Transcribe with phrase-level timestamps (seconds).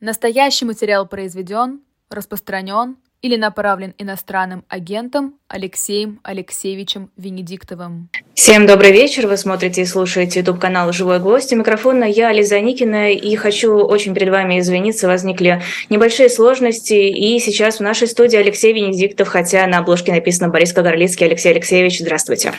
[0.00, 8.08] Настоящий материал произведен, распространен или направлен иностранным агентом Алексеем Алексеевичем Венедиктовым.
[8.34, 9.26] Всем добрый вечер.
[9.26, 11.52] Вы смотрите и слушаете YouTube канал «Живой гвоздь».
[11.52, 15.08] У микрофона я, Лиза Никина, и хочу очень перед вами извиниться.
[15.08, 15.60] Возникли
[15.90, 21.26] небольшие сложности, и сейчас в нашей студии Алексей Венедиктов, хотя на обложке написано Борис Кагарлицкий.
[21.26, 22.52] Алексей Алексеевич, здравствуйте.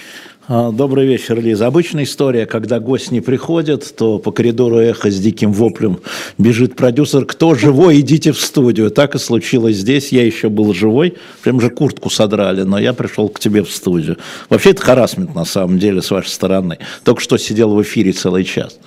[0.47, 1.67] А, добрый вечер, Лиза.
[1.67, 6.01] Обычная история, когда гость не приходит, то по коридору эхо с диким воплем
[6.37, 7.25] бежит продюсер.
[7.25, 8.91] Кто живой, идите в студию.
[8.91, 10.11] Так и случилось здесь.
[10.11, 11.15] Я еще был живой.
[11.41, 14.17] Прям же куртку содрали, но я пришел к тебе в студию.
[14.49, 16.77] Вообще это харасмент на самом деле с вашей стороны.
[17.03, 18.77] Только что сидел в эфире целый час.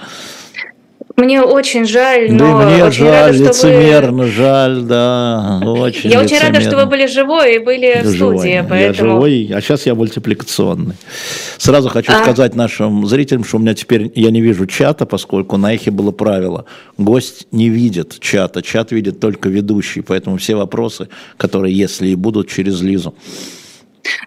[1.17, 4.31] Мне очень жаль, но да мне очень жаль, рада, лицемерно вы...
[4.31, 8.39] жаль, да, очень Я очень рада, что вы были живой и были в живой.
[8.39, 8.83] студии, поэтому...
[8.83, 10.97] Я живой, а сейчас я мультипликационный.
[11.57, 12.21] Сразу хочу а...
[12.21, 16.11] сказать нашим зрителям, что у меня теперь, я не вижу чата, поскольку на эхе было
[16.11, 16.65] правило,
[16.99, 22.49] гость не видит чата, чат видит только ведущий, поэтому все вопросы, которые, если и будут,
[22.49, 23.15] через Лизу.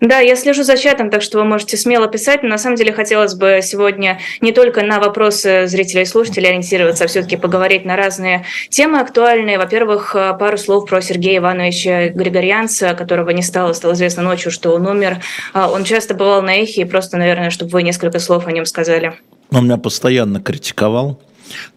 [0.02, 2.44] Да, я слежу за чатом, так что вы можете смело писать.
[2.44, 7.04] Но на самом деле хотелось бы сегодня не только на вопросы зрителей и слушателей ориентироваться,
[7.04, 9.58] а все-таки поговорить на разные темы актуальные.
[9.58, 14.88] Во-первых, пару слов про Сергея Ивановича Григорьянца, которого не стало, стало известно ночью, что он
[14.88, 15.18] умер.
[15.54, 18.66] А, он часто бывал на эхе, и просто, наверное, чтобы вы несколько слов о нем
[18.66, 19.14] сказали.
[19.52, 21.20] Он меня постоянно критиковал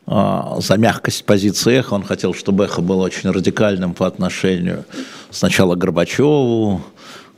[0.07, 1.95] а, за мягкость позиции эхо.
[1.95, 4.85] Он хотел, чтобы эхо было очень радикальным по отношению
[5.31, 6.83] сначала к Горбачеву,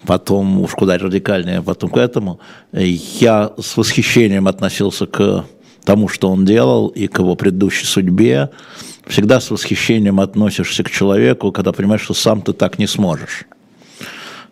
[0.06, 2.40] потом уж куда радикальнее, потом к этому.
[2.72, 5.44] Я с восхищением относился к
[5.84, 8.50] тому, что он делал, и к его предыдущей судьбе.
[9.06, 13.44] Всегда с восхищением относишься к человеку, когда понимаешь, что сам ты так не сможешь.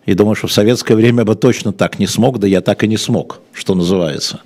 [0.05, 2.87] И думаю, что в советское время бы точно так не смог, да я так и
[2.87, 4.41] не смог, что называется.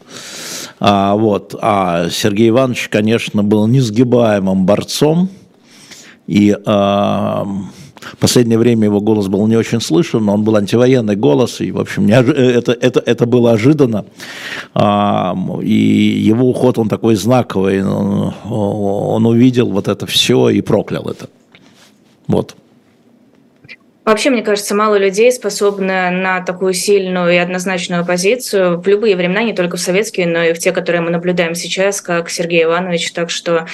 [0.79, 1.55] А, вот.
[1.61, 5.29] а Сергей Иванович, конечно, был несгибаемым борцом,
[6.27, 7.47] и а,
[8.13, 11.71] в последнее время его голос был не очень слышен, но он был антивоенный голос, и,
[11.71, 14.05] в общем, это, это, это было ожиданно.
[14.75, 21.29] И его уход, он такой знаковый, он, он увидел вот это все и проклял это.
[22.27, 22.55] Вот.
[24.05, 29.41] Вообще, мне кажется, мало людей способны на такую сильную и однозначную позицию в любые времена,
[29.41, 33.13] не только в советские, но и в те, которые мы наблюдаем сейчас, как Сергей Иванович.
[33.13, 33.65] Так что,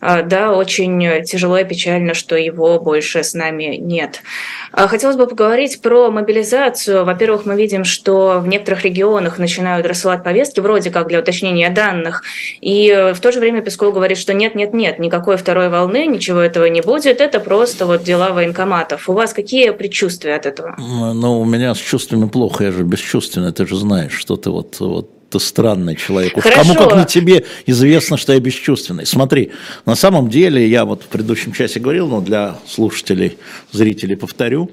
[0.00, 4.22] а, да, очень тяжело и печально, что его больше с нами нет.
[4.70, 7.04] А, хотелось бы поговорить про мобилизацию.
[7.04, 12.22] Во-первых, мы видим, что в некоторых регионах начинают рассылать повестки, вроде как для уточнения данных.
[12.60, 16.38] И в то же время Песков говорит, что нет, нет, нет, никакой второй волны, ничего
[16.38, 17.20] этого не будет.
[17.20, 19.08] Это просто вот дела военкоматов.
[19.08, 20.74] У вас какие предчувствия от этого?
[20.78, 24.76] Ну, у меня с чувствами плохо, я же бесчувственный, ты же знаешь, что ты вот,
[24.80, 26.34] вот ты странный человек.
[26.34, 26.62] Хорошо.
[26.62, 29.06] Кому как не тебе известно, что я бесчувственный.
[29.06, 29.52] Смотри,
[29.86, 33.38] на самом деле, я вот в предыдущем часе говорил, но для слушателей,
[33.72, 34.70] зрителей повторю,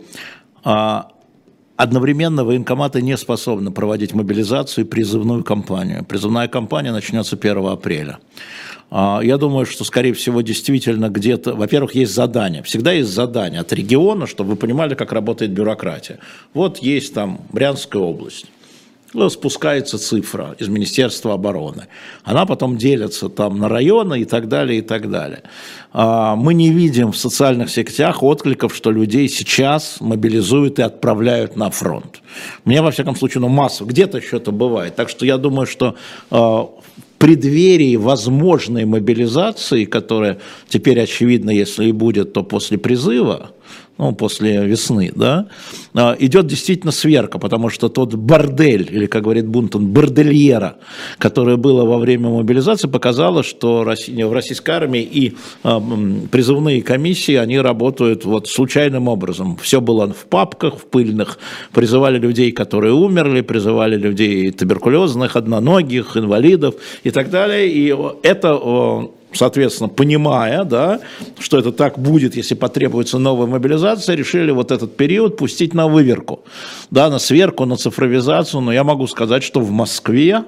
[0.65, 1.07] а,
[1.77, 6.03] Одновременно военкоматы не способны проводить мобилизацию и призывную кампанию.
[6.03, 8.17] Призывная кампания начнется 1 апреля.
[8.89, 12.63] А, я думаю, что, скорее всего, действительно где-то, во-первых, есть задание.
[12.63, 16.17] Всегда есть задание от региона, чтобы вы понимали, как работает бюрократия.
[16.55, 18.47] Вот есть там Брянская область.
[19.29, 21.87] Спускается цифра из Министерства обороны.
[22.23, 25.41] Она потом делится там на районы и так далее, и так далее.
[25.91, 31.69] А, мы не видим в социальных сетях откликов, что людей сейчас мобилизуют и отправляют на
[31.71, 32.21] фронт.
[32.65, 34.95] Мне, во всяком случае, ну, масса, где-то что-то бывает.
[34.95, 35.95] Так что я думаю, что
[36.29, 36.69] а,
[37.17, 43.51] преддверии возможной мобилизации, которая теперь очевидно, если и будет, то после призыва,
[43.97, 45.47] ну, после весны, да,
[45.93, 50.77] а, идет действительно сверка, потому что тот бордель, или, как говорит Бунтон, бордельера,
[51.17, 55.81] которое было во время мобилизации, показало, что в российской армии и а,
[56.31, 59.57] призывные комиссии, они работают вот случайным образом.
[59.61, 61.39] Все было в папках, в пыльных,
[61.73, 68.53] призывали людей, которые умерли, призывали людей туберкулезных, одноногих, инвалидов и так далее, и это
[69.37, 70.99] соответственно, понимая, да,
[71.39, 76.41] что это так будет, если потребуется новая мобилизация, решили вот этот период пустить на выверку,
[76.91, 78.61] да, на сверку, на цифровизацию.
[78.61, 80.43] Но я могу сказать, что в Москве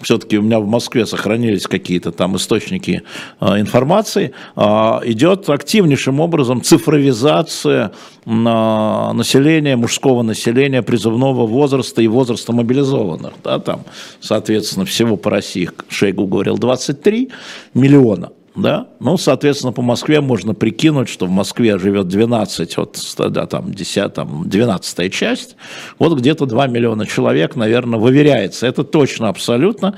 [0.00, 3.02] все-таки у меня в Москве сохранились какие-то там источники
[3.40, 4.60] э, информации, э,
[5.04, 7.92] идет активнейшим образом цифровизация
[8.24, 13.34] э, населения, мужского населения призывного возраста и возраста мобилизованных.
[13.42, 13.84] Да, там,
[14.20, 17.30] соответственно, всего по России, Шейгу говорил, 23
[17.74, 23.46] миллиона да, ну, соответственно, по Москве можно прикинуть, что в Москве живет 12, вот, да,
[23.46, 25.56] там, 10, там, 12 часть,
[25.98, 29.96] вот где-то 2 миллиона человек, наверное, выверяется, это точно, абсолютно,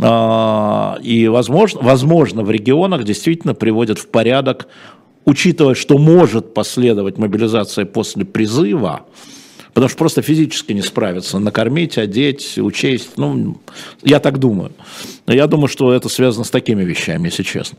[0.00, 4.68] а, и, возможно, возможно, в регионах действительно приводят в порядок
[5.24, 9.06] учитывая, что может последовать мобилизация после призыва,
[9.74, 13.60] потому что просто физически не справиться, накормить, одеть, учесть, ну,
[14.02, 14.72] я так думаю.
[15.26, 17.78] Я думаю, что это связано с такими вещами, если честно.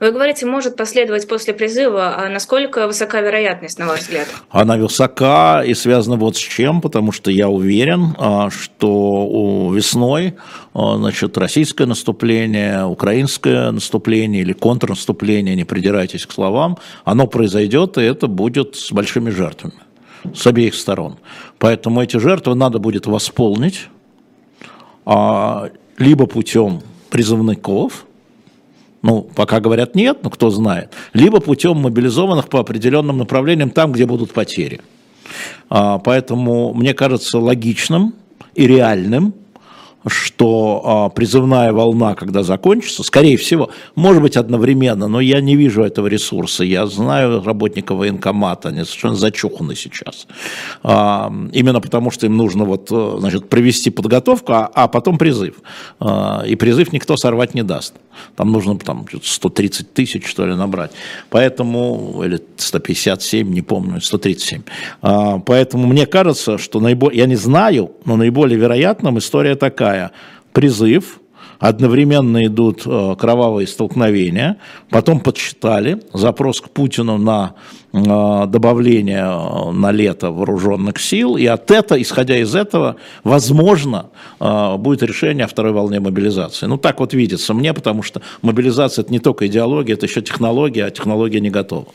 [0.00, 2.16] Вы говорите, может последовать после призыва.
[2.16, 4.28] А насколько высока вероятность, на ваш взгляд?
[4.50, 10.34] Она высока и связана вот с чем, потому что я уверен, а, что весной
[10.74, 18.02] а, значит, российское наступление, украинское наступление или контрнаступление, не придирайтесь к словам, оно произойдет, и
[18.02, 19.74] это будет с большими жертвами
[20.34, 21.18] с обеих сторон.
[21.58, 23.88] Поэтому эти жертвы надо будет восполнить
[25.04, 28.06] а, либо путем призывников–
[29.02, 34.06] ну, пока говорят нет, но кто знает, либо путем мобилизованных по определенным направлениям там, где
[34.06, 34.80] будут потери.
[35.68, 38.14] А, поэтому мне кажется логичным
[38.54, 39.34] и реальным
[40.06, 45.82] что а, призывная волна, когда закончится, скорее всего, может быть одновременно, но я не вижу
[45.82, 46.64] этого ресурса.
[46.64, 50.26] Я знаю работников военкомата, они совершенно зачуханы сейчас.
[50.82, 55.56] А, именно потому, что им нужно вот, э, значит, провести подготовку, а, а потом призыв.
[56.00, 57.94] А, и призыв никто сорвать не даст.
[58.36, 60.92] Там нужно там, 130 тысяч, что ли, набрать.
[61.30, 64.62] Поэтому, или 157, не помню, 137.
[65.00, 70.12] А, поэтому мне кажется, что наиболее, я не знаю, но наиболее вероятным история такая такая
[70.52, 71.20] призыв,
[71.58, 74.56] одновременно идут э, кровавые столкновения,
[74.90, 77.54] потом подсчитали запрос к Путину на
[77.92, 84.06] э, добавление э, на лето вооруженных сил, и от этого, исходя из этого, возможно,
[84.40, 86.66] будет решение о второй волне мобилизации.
[86.66, 90.86] Ну, так вот видится мне, потому что мобилизация– это не только идеология, это еще технология,
[90.86, 91.86] а технология не готова.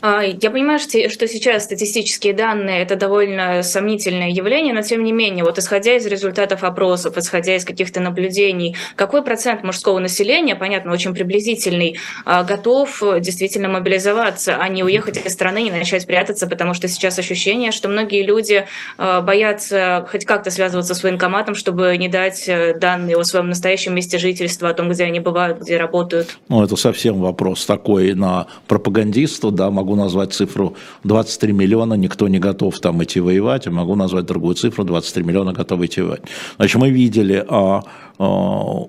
[0.00, 5.44] А, я понимаю, что сейчас статистические данные– это довольно сомнительное явление, но тем не менее,
[5.44, 11.14] вот исходя из результатов опросов, исходя из каких-то наблюдений, какой процент мужского населения, понятно, очень
[11.14, 16.88] приблизительный, а, готов действительно мобилизоваться, а не уехать из страны и начать прятаться, потому что
[16.88, 18.66] сейчас ощущение, что многие люди
[18.98, 23.94] а, боятся хоть как-то связываться с военкоматом, чтобы не дать э, данные о своем настоящем
[23.94, 26.38] месте жительства, о том, где они бывают, где работают.
[26.48, 30.74] Ну, это совсем вопрос такой на пропагандиста, да, могу назвать цифру
[31.04, 35.52] 23 миллиона, никто не готов там идти воевать, я могу назвать другую цифру, 23 миллиона
[35.52, 36.22] готовы идти воевать.
[36.56, 37.82] Значит, мы видели а,
[38.18, 38.24] а,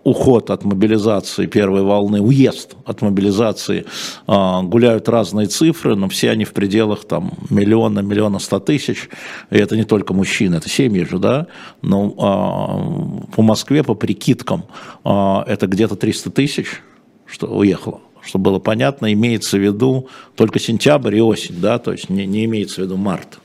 [0.03, 3.85] уход от мобилизации первой волны, уезд от мобилизации,
[4.25, 9.09] а, гуляют разные цифры, но все они в пределах там миллиона, миллиона ста тысяч,
[9.51, 11.47] и это не только мужчины, это семьи же, да,
[11.81, 14.63] но а, по Москве, по прикидкам,
[15.03, 16.81] а, это где-то 300 тысяч,
[17.25, 22.09] что уехало чтобы было понятно, имеется в виду только сентябрь и осень, да, то есть
[22.09, 23.39] не, не имеется в виду март.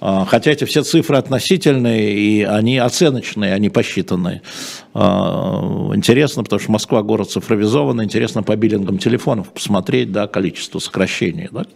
[0.00, 4.42] А, хотя эти все цифры относительные, и они оценочные, они посчитанные.
[4.98, 11.48] А, интересно, потому что Москва город цифровизованный, интересно по биллингам телефонов посмотреть, да, количество сокращений.
[11.52, 11.66] Да.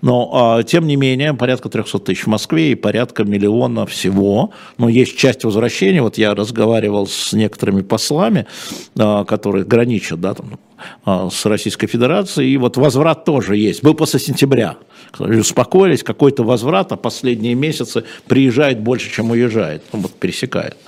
[0.00, 4.52] Но, а, тем не менее, порядка 300 тысяч в Москве и порядка миллиона всего.
[4.78, 8.46] Но есть часть возвращения, вот я разговаривал с некоторыми послами,
[8.94, 13.82] которые граничат, да, там, с Российской Федерацией, и вот возврат тоже есть.
[13.82, 14.76] Был после сентября.
[15.18, 19.82] Успокоились, какой-то возврат, а последние месяцы приезжает больше, чем уезжает.
[19.92, 20.78] Ну, вот пересекает.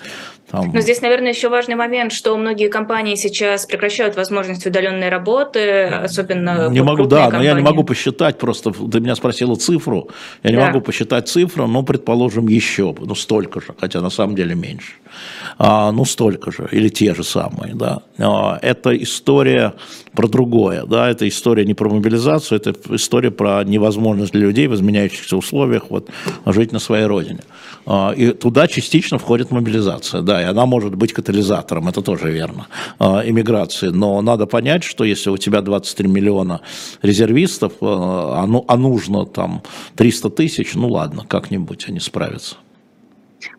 [0.63, 6.69] Но здесь, наверное, еще важный момент, что многие компании сейчас прекращают возможность удаленной работы, особенно
[6.71, 7.49] не могу, да, компании.
[7.49, 8.71] но я не могу посчитать просто.
[8.71, 10.11] Ты меня спросила цифру,
[10.43, 10.67] я не да.
[10.67, 14.93] могу посчитать цифру, но предположим еще, ну столько же, хотя на самом деле меньше,
[15.59, 18.03] а, ну столько же или те же самые, да.
[18.19, 19.75] А, это история
[20.13, 24.75] про другое, да, это история не про мобилизацию, это история про невозможность для людей в
[24.75, 26.09] изменяющихся условиях вот
[26.47, 27.41] жить на своей родине.
[27.87, 32.67] А, и туда частично входит мобилизация, да, и она может быть катализатором, это тоже верно,
[32.99, 33.89] а, иммиграции.
[33.89, 36.61] Но надо понять, что если у тебя 23 миллиона
[37.03, 39.63] резервистов, а, а, ну, а нужно там
[39.97, 42.57] 300 тысяч, ну ладно, как-нибудь они справятся.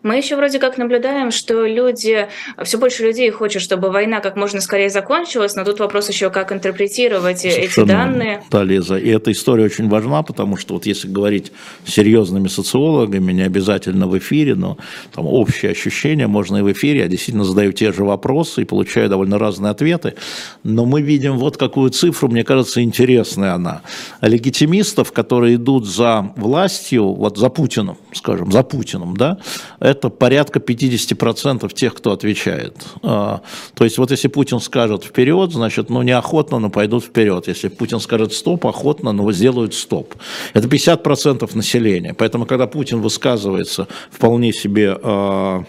[0.02, 2.28] Мы еще вроде как наблюдаем, что люди,
[2.62, 6.52] все больше людей хочет, чтобы война как можно скорее закончилась, но тут вопрос еще, как
[6.52, 8.42] интерпретировать Совершенно, эти данные.
[8.50, 11.52] Да, Лиза, и эта история очень важна, потому что вот если говорить
[11.84, 14.78] с серьезными социологами, не обязательно в эфире, но
[15.12, 19.08] там общее ощущение, можно и в эфире, я действительно задаю те же вопросы и получаю
[19.08, 20.14] довольно разные ответы,
[20.62, 23.82] но мы видим вот какую цифру, мне кажется, интересная она.
[24.20, 29.38] Легитимистов, которые идут за властью, вот за Путиным, скажем, за Путиным, да,
[29.80, 32.76] это порядка 50% тех, кто отвечает.
[33.02, 33.40] А,
[33.74, 37.48] то есть вот если Путин скажет вперед, значит, ну неохотно, но пойдут вперед.
[37.48, 40.14] Если Путин скажет стоп, охотно, но сделают стоп.
[40.54, 42.14] Это 50% населения.
[42.14, 45.64] Поэтому, когда Путин высказывается вполне себе а,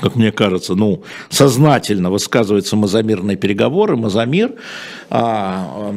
[0.00, 4.54] как мне кажется, ну, сознательно высказывается мы за мирные переговоры, мы за мир,
[5.08, 5.94] а,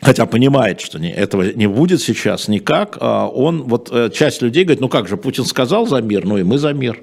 [0.00, 4.64] хотя понимает, что не, этого не будет сейчас никак, а он, вот э, часть людей
[4.64, 7.02] говорит, ну как же, Путин сказал за мир, ну и мы за мир.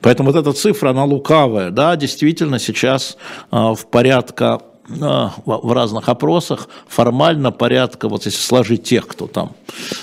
[0.00, 3.16] Поэтому вот эта цифра, она лукавая, да, действительно сейчас
[3.50, 9.54] в порядка в разных опросах формально порядка, вот если сложить тех, кто там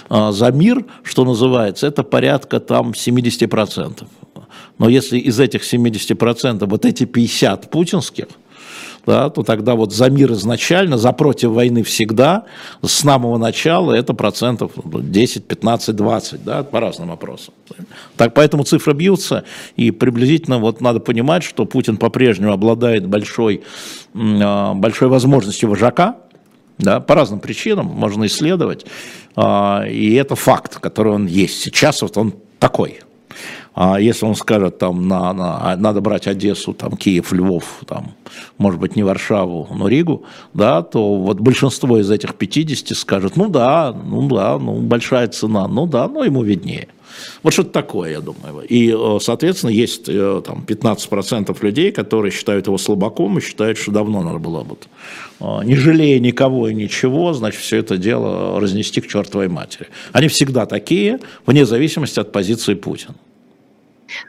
[0.10, 4.08] за мир, что называется, это порядка там 70%.
[4.78, 8.28] Но если из этих 70% вот эти 50 путинских,
[9.08, 12.44] да, то тогда вот за мир изначально, за против войны всегда,
[12.84, 17.54] с самого начала это процентов 10, 15, 20, да, по разным вопросам.
[18.18, 19.46] Так, поэтому цифры бьются,
[19.78, 23.64] и приблизительно вот надо понимать, что Путин по-прежнему обладает большой,
[24.14, 26.18] а, большой возможностью вожака,
[26.78, 28.86] да, по разным причинам, можно исследовать,
[29.38, 31.62] а, и это факт, который он есть.
[31.62, 33.00] Сейчас вот он такой–
[33.80, 38.16] а если он скажет, там, на, на, надо брать Одессу, там, Киев, Львов, там,
[38.58, 40.24] может быть, не Варшаву, но Ригу,
[40.56, 45.68] да, то вот большинство из этих 50 скажет, ну да, ну да, ну большая цена,
[45.68, 46.88] ну да, ну ему виднее.
[47.44, 48.66] Вот что-то такое, я думаю.
[48.68, 53.92] И, э, соответственно, есть э, там, 15% людей, которые считают его слабаком и считают, что
[53.92, 54.88] давно надо было вот,
[55.40, 59.90] э, не жалея никого и ничего, значит, все это дело разнести к чертовой матери.
[60.14, 63.14] Они всегда такие, вне зависимости от позиции Путина.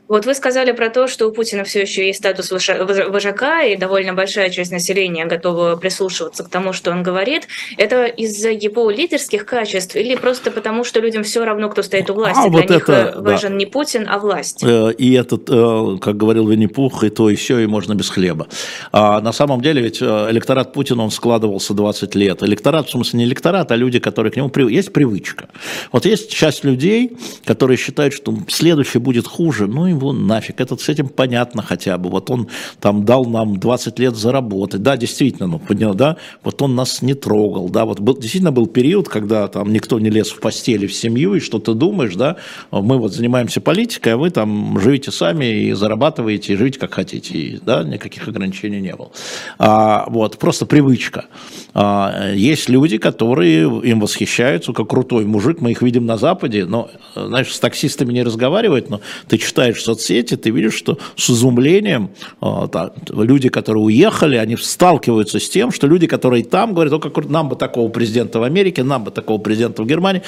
[0.09, 4.15] Вот вы сказали про то, что у Путина все еще есть статус вожака, и довольно
[4.15, 7.49] большая часть населения готова прислушиваться к тому, что он говорит.
[7.77, 12.15] Это из-за его лидерских качеств или просто потому, что людям все равно, кто стоит у
[12.15, 12.47] власти?
[12.47, 13.57] А, Для вот них это, важен да.
[13.57, 14.63] не Путин, а власть.
[14.65, 18.49] Э, и этот, э, как говорил Винни-Пух, и то, и все, и можно без хлеба.
[18.93, 22.43] А на самом деле ведь э, электорат Путина, он складывался 20 лет.
[22.43, 24.51] Электорат, в смысле не электорат, а люди, которые к нему...
[24.69, 25.49] Есть привычка.
[25.93, 30.89] Вот есть часть людей, которые считают, что следующий будет хуже, ну его нафиг, этот с
[30.89, 32.49] этим понятно хотя бы, вот он
[32.81, 37.15] там дал нам 20 лет заработать, да, действительно, ну, понял, да, вот он нас не
[37.15, 40.95] трогал, да, вот был, действительно был период, когда там никто не лез в постели в
[40.95, 42.37] семью, и что ты думаешь, да,
[42.71, 47.39] мы вот занимаемся политикой, а вы там живете сами и зарабатываете, и живите как хотите,
[47.39, 49.11] и, да, никаких ограничений не было.
[49.59, 51.27] А, вот, просто привычка.
[51.75, 56.91] А, есть люди, которые им восхищаются, как крутой мужик, мы их видим на Западе, но,
[57.15, 62.11] знаешь, с таксистами не разговаривают, но ты читаешь соцсети, ты видишь, что с изумлением
[62.41, 67.29] а, люди, которые уехали, они сталкиваются с тем, что люди, которые там говорят, о, как
[67.29, 70.23] нам бы такого президента в Америке, нам бы такого президента в Германии,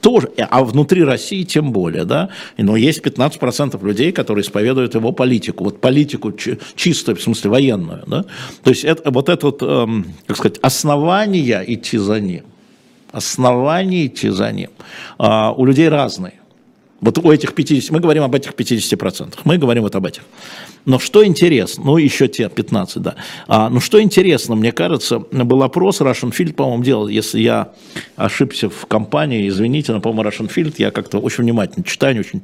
[0.00, 5.64] тоже, а внутри России тем более, да, но есть 15% людей, которые исповедуют его политику,
[5.64, 6.32] вот политику
[6.76, 8.24] чистую, в смысле военную, да,
[8.62, 12.44] то есть это, вот это, вот, эм, как сказать, основания идти за ним,
[13.12, 14.70] основания идти за ним,
[15.18, 16.34] а, у людей разные.
[17.00, 20.22] Вот у этих 50, мы говорим об этих 50%, мы говорим вот об этих.
[20.86, 23.16] Но что интересно, ну еще те 15, да.
[23.48, 27.72] А, ну что интересно, мне кажется, был опрос, Russian Field, по-моему, делал, если я
[28.16, 32.42] ошибся в компании, извините, но, по-моему, Russian Field, я как-то очень внимательно читаю, очень,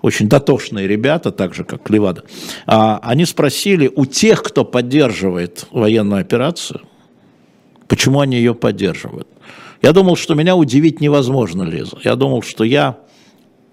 [0.00, 2.24] очень дотошные ребята, так же, как Левада.
[2.66, 6.80] А, они спросили у тех, кто поддерживает военную операцию,
[7.88, 9.28] почему они ее поддерживают.
[9.82, 11.98] Я думал, что меня удивить невозможно, Лиза.
[12.04, 12.98] Я думал, что я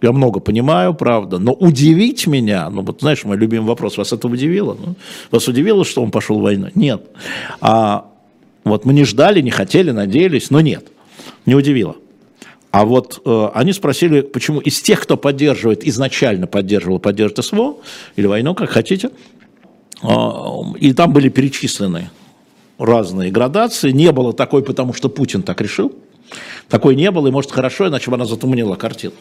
[0.02, 4.28] я много понимаю, правда, но удивить меня, ну вот знаешь, мой любимый вопрос, вас это
[4.28, 4.78] удивило?
[4.80, 4.96] Ну,
[5.32, 6.70] вас удивило, что он пошел в войну?
[6.76, 7.04] Нет.
[7.62, 8.10] А
[8.64, 10.88] вот мы не ждали, не хотели, надеялись, но нет,
[11.46, 11.96] не удивило.
[12.72, 17.78] А вот э, они спросили, почему из тех, кто поддерживает, изначально поддерживал, поддерживает СВО
[18.16, 19.10] или войну, как хотите,
[20.04, 20.08] э,
[20.80, 22.12] и там были перечислены
[22.78, 23.92] разные градации.
[23.92, 25.94] Не было такой, потому что Путин так решил.
[26.68, 29.14] Такой не было, и может хорошо, иначе бы она затуманила картину.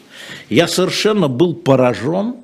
[0.49, 2.35] Я совершенно был поражен,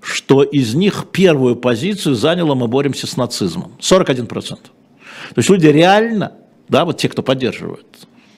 [0.00, 3.72] что из них первую позицию заняло «Мы боремся с нацизмом».
[3.80, 4.26] 41%.
[4.26, 4.58] То
[5.36, 6.32] есть люди реально,
[6.68, 7.86] да, вот те, кто поддерживает,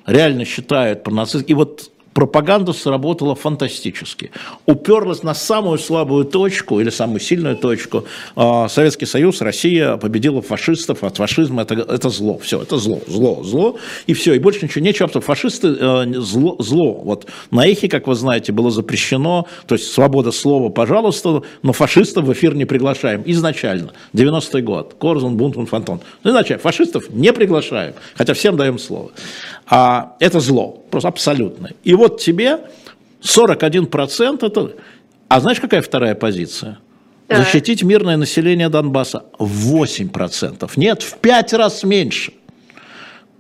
[0.07, 1.45] реально считают про нацизм.
[1.47, 4.33] И вот пропаганда сработала фантастически.
[4.67, 8.07] Уперлась на самую слабую точку или самую сильную точку.
[8.35, 12.37] А, Советский Союз, Россия победила фашистов, от фашизма это, это зло.
[12.39, 13.77] Все, это зло, зло, зло.
[14.09, 14.85] И все, и больше ничего.
[14.85, 16.95] Нечего, потому фашисты э, зло, зло.
[17.05, 22.25] Вот на эхе, как вы знаете, было запрещено, то есть свобода слова, пожалуйста, но фашистов
[22.25, 23.23] в эфир не приглашаем.
[23.27, 23.93] Изначально.
[24.13, 24.97] 90-й год.
[24.99, 26.01] Корзун, Бунтман, Фантон.
[26.25, 29.13] Ну, иначе, фашистов не приглашаем, хотя всем даем слово.
[29.71, 31.75] А это зло, просто абсолютное.
[31.85, 32.61] И вот тебе
[33.21, 34.73] 41% это...
[35.29, 36.79] А знаешь, какая вторая позиция?
[37.29, 37.39] Да.
[37.39, 40.71] Защитить мирное население Донбасса 8%.
[40.77, 42.33] Нет, в 5 раз меньше.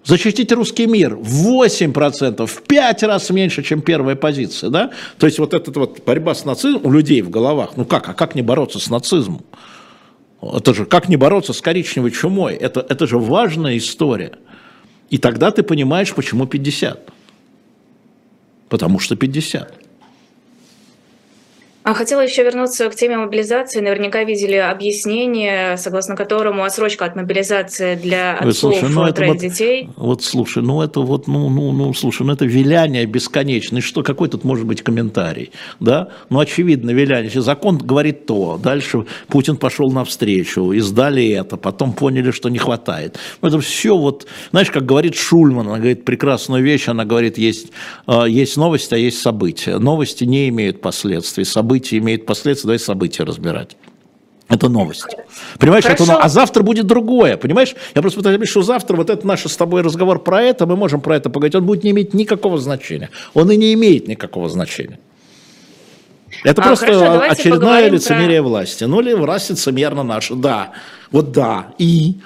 [0.04, 4.70] Защитить русский мир 8%, в 5 раз меньше, чем первая позиция.
[4.70, 4.90] Да?
[5.18, 8.14] То есть вот эта вот борьба с нацизмом у людей в головах, ну как, а
[8.14, 9.42] как не бороться с нацизмом?
[10.40, 12.54] Это же как не бороться с коричневой чумой?
[12.54, 14.32] Это, это же важная история.
[15.10, 17.10] И тогда ты понимаешь, почему 50.
[18.68, 19.87] Потому что 50.
[21.88, 23.80] А хотела еще вернуться к теме мобилизации.
[23.80, 29.88] Наверняка видели объяснение, согласно которому отсрочка от мобилизации для отцов слушай, ну, троих вот, детей.
[29.96, 33.80] Вот слушай, ну это вот, ну, ну, ну, слушай, ну это виляние бесконечное.
[33.80, 35.50] Что, какой тут может быть комментарий?
[35.80, 36.10] Да?
[36.28, 37.30] Ну, очевидно, виляние.
[37.40, 38.60] Закон говорит то.
[38.62, 43.18] Дальше Путин пошел навстречу, издали это, потом поняли, что не хватает.
[43.40, 47.68] Ну, это все вот, знаешь, как говорит Шульман, она говорит прекрасную вещь, она говорит, есть,
[48.04, 49.78] а, есть новости, а есть события.
[49.78, 53.76] Новости не имеют последствий, события события имеют последствия, давай события разбирать.
[54.48, 55.04] Это новость.
[55.58, 57.36] Понимаешь, это, а завтра будет другое.
[57.36, 57.74] Понимаешь?
[57.94, 61.00] Я просто пытаюсь что завтра вот этот наш с тобой разговор про это, мы можем
[61.00, 63.10] про это поговорить, он будет не иметь никакого значения.
[63.34, 64.98] Он и не имеет никакого значения.
[66.44, 68.48] Это а, просто хорошо, очередное лицемерие про...
[68.48, 68.84] власти.
[68.84, 70.72] Ну, или власть лицемерно наша, да.
[71.10, 71.74] Вот да.
[71.78, 72.16] И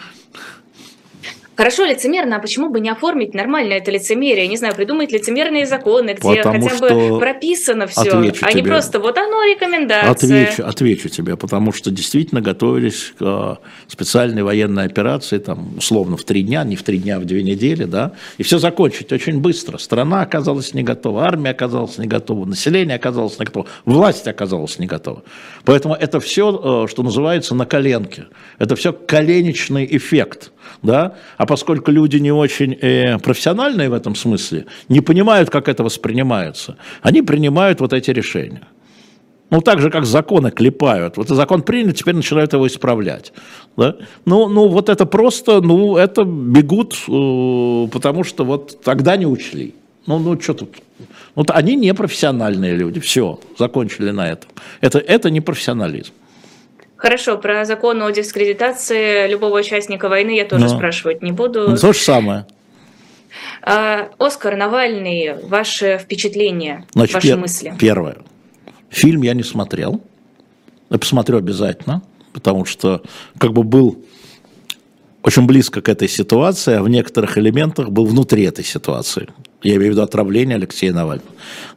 [1.54, 4.48] Хорошо лицемерно, а почему бы не оформить нормально это лицемерие?
[4.48, 8.54] Не знаю, придумать лицемерные законы, где Потому хотя бы прописано все, а тебе.
[8.54, 10.10] не просто вот оно рекомендация.
[10.10, 16.24] Отвечу, отвечу тебе, потому что действительно готовились к э, специальной военной операции, там, условно, в
[16.24, 19.38] три дня, не в три дня, а в две недели, да, и все закончить очень
[19.38, 19.76] быстро.
[19.76, 24.86] Страна оказалась не готова, армия оказалась не готова, население оказалось не готово, власть оказалась не
[24.86, 25.22] готова.
[25.66, 28.24] Поэтому это все, э, что называется, на коленке.
[28.58, 30.50] Это все коленечный эффект
[30.82, 35.82] да, а поскольку люди не очень э, профессиональные в этом смысле, не понимают, как это
[35.82, 38.62] воспринимается, они принимают вот эти решения.
[39.52, 41.18] Ну, так же, как законы клепают.
[41.18, 43.34] Вот закон приняли, теперь начинают его исправлять.
[43.76, 43.96] Да?
[44.24, 49.74] Ну, ну, вот это просто, ну, это бегут, э, потому что вот тогда не учли.
[50.06, 50.76] Ну, ну, что тут?
[51.34, 54.50] Вот они не профессиональные люди, все, закончили на этом.
[54.80, 56.12] Это, это не профессионализм.
[57.02, 60.68] Хорошо, про закон о дискредитации любого участника войны я тоже Но.
[60.68, 61.68] спрашивать не буду.
[61.70, 62.46] Ну, то же самое.
[63.60, 67.74] А, Оскар, Навальный, ваши впечатления, Значит, ваши пер- мысли?
[67.76, 68.18] Первое.
[68.88, 70.00] Фильм я не смотрел.
[70.90, 73.02] Я посмотрю обязательно, потому что
[73.36, 74.04] как бы был
[75.22, 79.28] очень близко к этой ситуации, а в некоторых элементах был внутри этой ситуации.
[79.62, 81.28] Я имею в виду отравление Алексея Навального.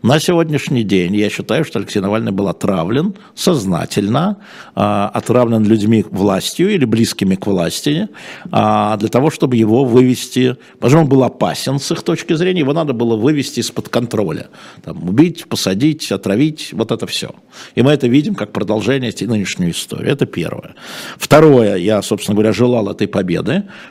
[0.02, 4.38] На сегодняшний день я считаю, что Алексей Навальный был отравлен сознательно,
[4.76, 4.82] э,
[5.14, 8.10] отравлен людьми властью или близкими к власти,
[8.52, 12.74] э, для того, чтобы его вывести, потому он был опасен с их точки зрения, его
[12.74, 14.48] надо было вывести из-под контроля.
[14.84, 17.36] Там, убить, посадить, отравить, вот это все.
[17.76, 20.12] И мы это видим как продолжение нынешней истории.
[20.12, 20.74] Это первое.
[21.18, 23.35] Второе, я, собственно говоря, желал этой победы,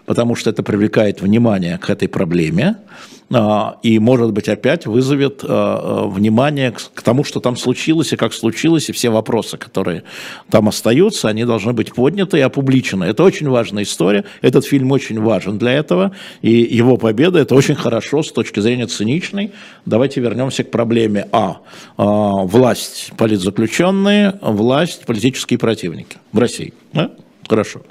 [0.07, 2.77] потому что это привлекает внимание к этой проблеме.
[3.33, 8.17] А, и, может быть, опять вызовет а, а, внимание к тому, что там случилось и
[8.17, 10.05] как случилось, и все вопросы, которые
[10.51, 13.05] там остаются, они должны быть подняты и опубличены.
[13.05, 17.75] Это очень важная история, этот фильм очень важен для этого, и его победа– это очень
[17.75, 19.53] хорошо с точки зрения циничной.
[19.87, 21.61] Давайте вернемся к проблеме А.
[21.97, 26.75] Власть политзаключенные, власть политические противники в России.
[27.49, 27.83] Хорошо.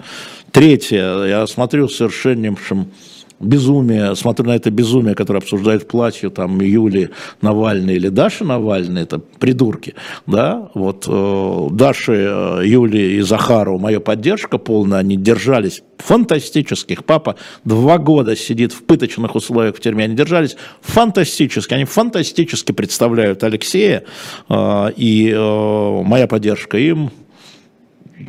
[0.53, 2.91] Третье, я смотрю совершеннейшим
[3.39, 7.09] безумие, смотрю на это безумие, которое обсуждает платье там Юли
[7.41, 9.95] Навальный или Даша Навальный, это придурки,
[10.27, 15.81] да, вот э, Даши, э, Юли и Захару моя поддержка полная, они держались.
[15.97, 22.73] Фантастических, папа два года сидит в пыточных условиях в тюрьме, они держались фантастически, они фантастически
[22.73, 24.03] представляют Алексея,
[24.49, 27.09] э, и э, моя поддержка им,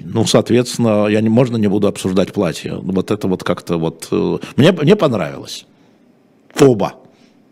[0.03, 2.77] ну, соответственно, я не, можно не буду обсуждать платье.
[2.77, 4.09] Вот это вот как-то вот...
[4.11, 5.67] Э, мне, мне понравилось.
[6.61, 6.95] Оба.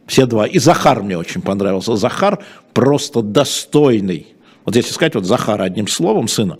[0.06, 0.46] Все два.
[0.46, 1.96] И Захар мне очень понравился.
[1.96, 4.28] Захар просто достойный.
[4.64, 6.58] Вот если сказать вот Захар одним словом, сына,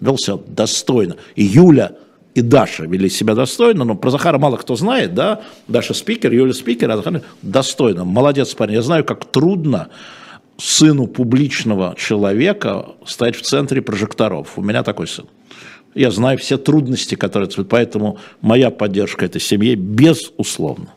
[0.00, 1.16] вел себя достойно.
[1.34, 1.92] И Юля
[2.34, 5.40] и Даша вели себя достойно, но про Захара мало кто знает, да?
[5.66, 8.04] Даша спикер, Юля спикер, а Захар достойно.
[8.04, 8.74] Молодец парень.
[8.74, 9.88] Я знаю, как трудно
[10.60, 14.52] сыну публичного человека стать в центре прожекторов.
[14.56, 15.26] У меня такой сын.
[15.94, 17.48] Я знаю все трудности, которые...
[17.64, 20.88] Поэтому моя поддержка этой семье безусловно.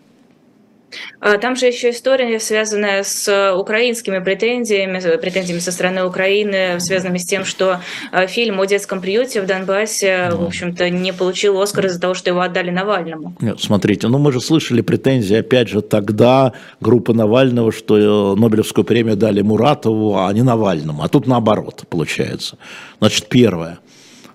[1.19, 7.25] А, там же еще история, связанная с украинскими претензиями, претензиями со стороны Украины, связанными с
[7.25, 7.79] тем, что
[8.11, 12.29] а, фильм о детском приюте в Донбассе, в общем-то, не получил Оскар из-за того, что
[12.29, 13.35] его отдали Навальному.
[13.39, 18.85] Нет, смотрите, ну мы же слышали претензии, опять же, тогда группа Навального, что э, Нобелевскую
[18.85, 21.03] премию дали Муратову, а не Навальному.
[21.03, 22.57] А тут наоборот получается.
[22.99, 23.79] Значит, первое.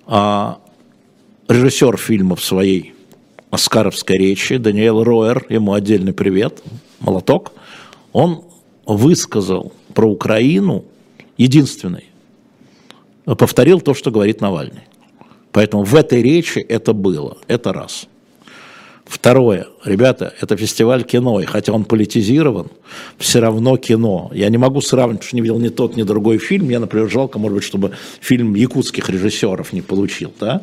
[0.07, 0.59] А,
[1.49, 2.95] режиссер фильма в своей
[3.51, 6.63] оскаровской речи Даниэл Роер, ему отдельный привет,
[7.01, 7.53] молоток,
[8.13, 8.45] он
[8.87, 10.85] высказал про Украину
[11.37, 12.05] единственный,
[13.25, 14.83] повторил то, что говорит Навальный.
[15.53, 18.07] Поэтому в этой речи это было, это раз.
[19.05, 22.69] Второе, ребята, это фестиваль кино, и хотя он политизирован,
[23.17, 24.31] все равно кино.
[24.35, 26.67] Я не могу сравнить, потому что не видел ни тот, ни другой фильм.
[26.67, 30.63] Мне, например, жалко, может быть, чтобы фильм якутских режиссеров не получил, да?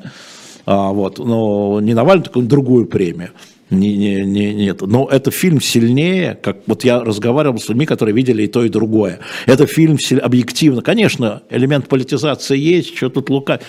[0.66, 3.32] А, вот, но не Навальный, так другую премию.
[3.72, 4.82] Не, не, не, нет.
[4.82, 8.70] Но это фильм сильнее, как вот я разговаривал с людьми, которые видели и то, и
[8.70, 9.20] другое.
[9.48, 10.82] Это фильм объективно.
[10.82, 13.60] Конечно, элемент политизации есть, что тут лука.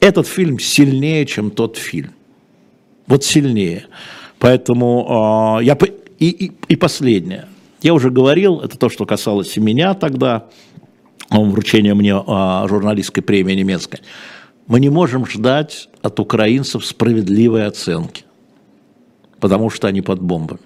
[0.00, 2.12] Этот фильм сильнее, чем тот фильм.
[3.06, 3.86] Вот сильнее.
[4.38, 5.78] Поэтому э, я...
[6.18, 7.46] И, и, и последнее.
[7.82, 10.46] Я уже говорил, это то, что касалось и меня тогда,
[11.30, 14.00] вручения мне э, журналистской премии немецкой.
[14.66, 18.24] Мы не можем ждать от украинцев справедливой оценки,
[19.40, 20.60] потому что они под бомбами.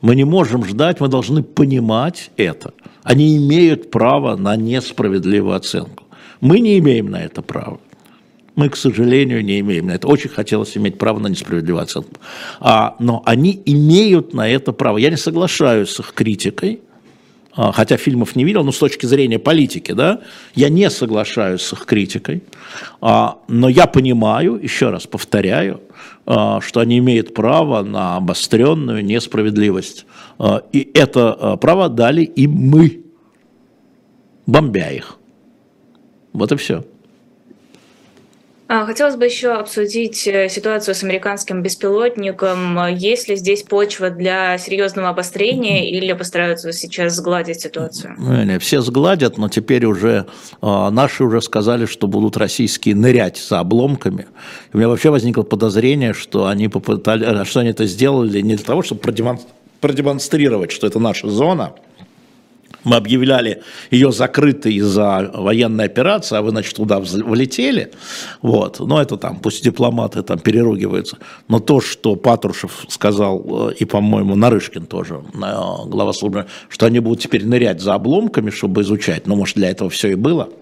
[0.00, 2.72] Мы не можем ждать, мы должны понимать это.
[3.02, 6.04] Они имеют право на несправедливую оценку.
[6.40, 7.80] Мы не имеем на это права.
[8.56, 10.08] Мы, к сожалению, не имеем на это.
[10.08, 12.12] Очень хотелось иметь право на несправедливую оценку.
[12.60, 14.98] А, но они имеют на это право.
[14.98, 16.80] Я не соглашаюсь с их критикой,
[17.56, 20.20] хотя фильмов не видел, но с точки зрения политики, да,
[20.54, 22.42] я не соглашаюсь с их критикой,
[23.00, 25.80] а, но я понимаю, еще раз повторяю,
[26.26, 30.06] а, что они имеют право на обостренную несправедливость.
[30.72, 33.04] И это право дали и мы,
[34.46, 35.18] бомбя их.
[36.32, 36.84] Вот и все.
[38.68, 42.84] А, хотелось бы еще обсудить э, ситуацию с американским беспилотником.
[42.88, 48.16] Есть ли здесь почва для серьезного обострения или постараются сейчас сгладить ситуацию?
[48.18, 50.26] Не, не, все сгладят, но теперь уже
[50.60, 54.26] э, наши уже сказали, что будут российские нырять за обломками.
[54.72, 58.64] И у меня вообще возникло подозрение, что они попытали, что они это сделали не для
[58.64, 59.00] того, чтобы
[59.80, 61.74] продемонстрировать, что это наша зона,
[62.86, 67.90] мы объявляли ее закрытой из-за военной операции, а вы, значит, туда влетели,
[68.42, 71.18] вот, но это там, пусть дипломаты там переругиваются,
[71.48, 75.38] но то, что Патрушев сказал, э, и, по-моему, Нарышкин тоже, э,
[75.86, 79.90] глава службы, что они будут теперь нырять за обломками, чтобы изучать, ну, может, для этого
[79.90, 80.48] все и было–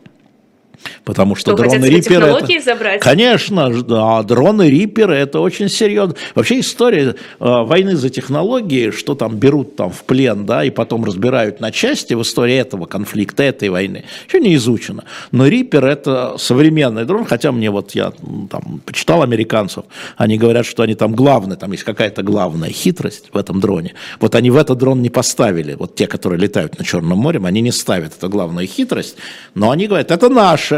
[1.05, 2.65] Потому что, что дроны Риппер это...
[2.65, 3.01] забрать?
[3.01, 6.15] Конечно, да, дроны Риппер это очень серьезно.
[6.35, 11.05] Вообще история э, войны за технологии, что там берут там в плен, да, и потом
[11.05, 15.05] разбирают на части в истории этого конфликта, этой войны, еще не изучено.
[15.31, 18.13] Но Риппер это современный дрон, хотя мне вот я
[18.51, 19.85] там почитал американцев,
[20.17, 23.95] они говорят, что они там главные, там есть какая-то главная хитрость в этом дроне.
[24.21, 27.61] Вот они в этот дрон не поставили, вот те, которые летают на Черном море, они
[27.61, 29.17] не ставят эту главную хитрость,
[29.55, 30.74] но они говорят, это наше.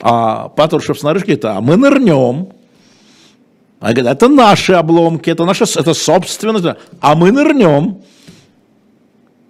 [0.00, 2.48] А Патрушев снаружи говорит, а мы нырнем.
[3.80, 8.02] Они говорят, это наши обломки, это наша, это собственность, а мы нырнем.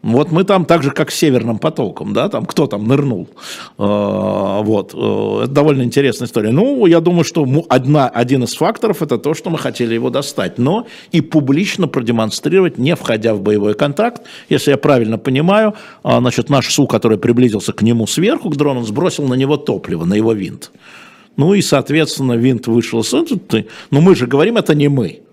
[0.07, 3.29] Вот мы там так же, как с Северным потоком, да, там кто там нырнул.
[3.77, 6.53] А, вот, э, это довольно интересная история.
[6.53, 10.59] Ну, я думаю, что одна, один из факторов это то, что мы хотели его достать,
[10.59, 14.23] но и публично продемонстрировать, не входя в боевой контакт.
[14.49, 18.85] Если я правильно понимаю, а, значит, наш СУ, который приблизился к нему сверху, к дрону,
[18.85, 20.71] сбросил на него топливо, на его винт.
[21.37, 23.05] Ну и, соответственно, винт вышел.
[23.13, 23.27] Но
[23.91, 25.26] ну, мы же говорим, это не мы.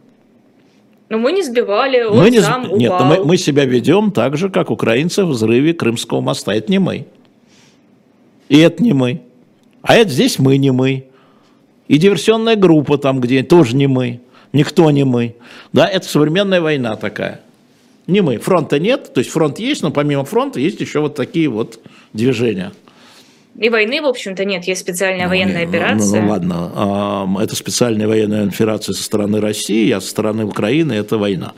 [1.13, 2.76] Но мы не сбивали, он мы не сам упал.
[2.76, 6.56] Нет, мы, мы себя ведем так же, как украинцы в взрыве Крымского моста.
[6.56, 7.06] Это не мы.
[8.49, 9.21] И это не мы.
[9.84, 11.06] А это здесь мы не мы.
[11.88, 14.21] И диверсионная группа там где тоже не мы.
[14.54, 15.36] Никто не мы.
[15.71, 17.41] Да, это современная война такая.
[18.08, 18.39] Не мы.
[18.39, 21.80] Фронта нет, то есть фронт есть, но помимо фронта есть еще вот такие вот
[22.13, 22.71] движения.
[23.60, 26.22] И войны, в общем-то, нет, есть специальная ну, военная операция.
[26.22, 30.94] Ну, ну ладно, а, это специальная военная операция со стороны России, а со стороны Украины
[30.94, 31.54] это война.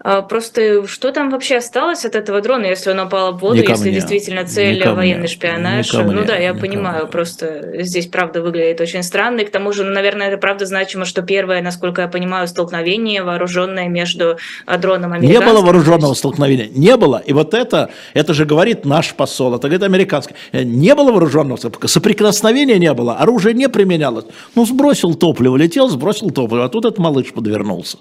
[0.00, 3.88] А, просто что там вообще осталось от этого дрона, если он упал в воду, если
[3.88, 3.94] не.
[3.96, 5.28] действительно цель никому военный не.
[5.28, 5.92] шпионаж?
[5.92, 6.26] Никому ну не.
[6.26, 7.10] да, я никому понимаю, не.
[7.10, 9.40] просто здесь правда выглядит очень странно.
[9.40, 13.22] И к тому же, ну, наверное, это правда значимо, что первое, насколько я понимаю, столкновение
[13.22, 15.46] вооруженное между а, дроном американским.
[15.46, 17.22] Не было вооруженного столкновения, не было.
[17.24, 20.34] И вот это, это же говорит наш посол, это говорит американский.
[20.52, 24.24] Не было вооруженного соприкосновения не было, оружие не применялось.
[24.54, 27.98] Ну, сбросил топливо, летел, сбросил топливо, а тут этот малыш подвернулся.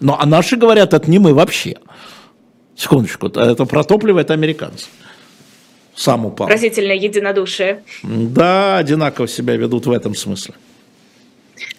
[0.00, 1.76] Ну, а наши говорят, это не мы вообще.
[2.76, 4.86] Секундочку, это про топливо, это американцы.
[5.94, 6.46] Сам упал.
[6.46, 7.82] Поразительное единодушие.
[8.02, 10.54] Да, одинаково себя ведут в этом смысле.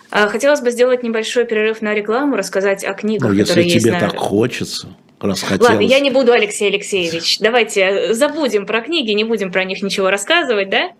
[0.09, 3.91] А, хотелось бы сделать небольшой перерыв на рекламу, рассказать о книгах, ну, которые если тебе
[3.91, 3.99] на...
[3.99, 4.87] так хочется,
[5.19, 5.69] раз хотелось.
[5.69, 7.37] Ладно, я не буду, Алексей Алексеевич.
[7.39, 10.91] Давайте забудем про книги, не будем про них ничего рассказывать, да?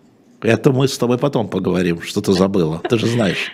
[0.42, 2.80] Это мы с тобой потом поговорим, что ты забыла.
[2.88, 3.52] Ты же знаешь.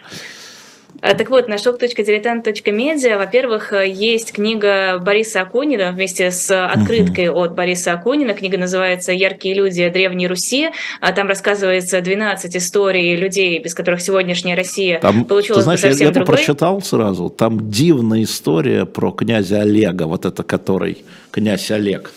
[1.04, 7.44] Э, так вот, на shop.diletant.media, во-первых, э, есть книга Бориса Акунина вместе с открыткой uh-huh.
[7.44, 8.32] от Бориса Акунина.
[8.32, 10.70] Книга называется «Яркие люди Древней Руси».
[11.02, 16.00] А там рассказывается 12 историй людей, без которых сегодняшняя Россия там, получилась ты знаешь, совсем
[16.00, 16.36] я, я другой.
[16.36, 17.28] прочитал сразу.
[17.28, 22.12] Там дивная история про князя Олега, вот это который князь Олег.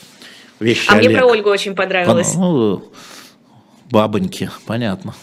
[0.62, 1.10] Вещи а Олег.
[1.10, 2.36] мне про Ольгу очень понравилось.
[2.36, 2.86] Ну,
[3.92, 5.14] бабоньки, понятно.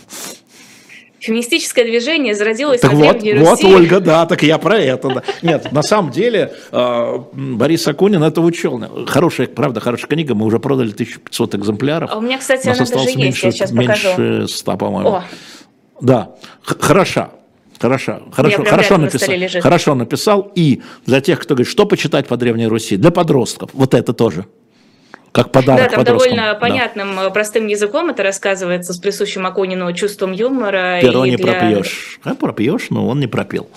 [1.25, 3.33] Феминистическое движение зародилось так вот, Руси.
[3.33, 5.09] Вот, Ольга, да, так я про это.
[5.09, 5.23] Да.
[5.41, 9.07] Нет, на самом деле э, Борис Акунин это учел.
[9.07, 12.11] Хорошая, правда, хорошая книга, мы уже продали 1500 экземпляров.
[12.13, 14.23] А у меня, кстати, она даже есть, меньше, я сейчас меньше покажу.
[14.23, 15.23] Меньше 100, по-моему.
[16.03, 17.31] Да, хороша.
[17.81, 19.63] Хорошо, хорошо, хорошо написал.
[19.63, 20.53] Хорошо написал.
[20.55, 24.45] И для тех, кто говорит, что почитать по Древней Руси, для подростков, вот это тоже
[25.35, 26.37] как подарок Да, там подросткам.
[26.37, 27.27] довольно понятным, да.
[27.27, 31.01] Э, простым языком это рассказывается, с присущим Акунину чувством юмора.
[31.03, 31.53] Перо не для...
[31.53, 32.21] пропьешь.
[32.23, 33.69] А пропьешь, но он не пропил.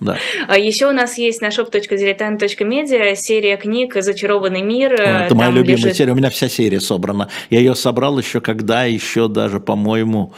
[0.00, 0.18] Да.
[0.46, 4.92] А еще у нас есть на shop.diletant.media серия книг «Зачарованный мир».
[4.92, 5.96] Это моя любимая лежит...
[5.96, 7.30] серия, у меня вся серия собрана.
[7.48, 10.34] Я ее собрал еще, когда еще даже, по-моему,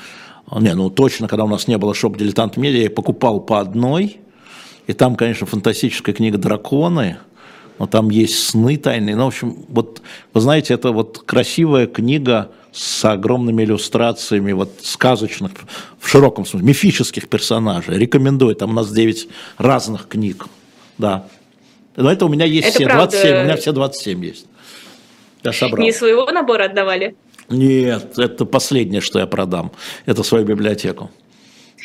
[0.53, 4.21] не, ну точно, когда у нас не было шоп «Дилетант Медиа», я покупал по одной,
[4.87, 7.19] и там, конечно, фантастическая книга «Драконы»,
[7.79, 9.17] но там есть сны тайные.
[9.17, 10.03] Ну, в общем, вот,
[10.35, 15.53] вы знаете, это вот красивая книга с огромными иллюстрациями вот сказочных,
[15.99, 17.99] в широком смысле, мифических персонажей.
[17.99, 20.47] Рекомендую, там у нас 9 разных книг,
[20.99, 21.27] да.
[21.97, 23.11] Но это у меня есть это все правда...
[23.11, 24.47] 27, у меня все 27 есть.
[25.43, 25.85] Я собрал.
[25.85, 27.17] Не своего набора отдавали?
[27.49, 29.73] Нет, это последнее, что я продам.
[30.05, 31.11] Это свою библиотеку.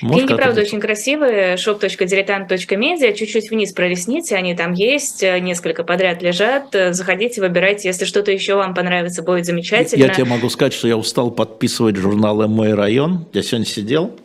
[0.01, 1.55] Может, Книги, правда, очень красивые.
[1.55, 3.13] shop.diletant.media.
[3.13, 5.21] Чуть-чуть вниз пролистните, они там есть.
[5.21, 6.75] Несколько подряд лежат.
[6.91, 7.87] Заходите, выбирайте.
[7.87, 10.03] Если что-то еще вам понравится, будет замечательно.
[10.03, 13.27] Я тебе могу сказать, что я устал подписывать журналы «Мой район».
[13.33, 14.15] Я сегодня сидел,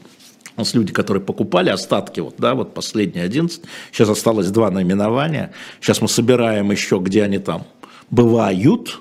[0.57, 5.53] у нас люди, которые покупали остатки, вот, да, вот последние 11, сейчас осталось два наименования,
[5.81, 7.65] сейчас мы собираем еще, где они там
[8.11, 9.01] бывают,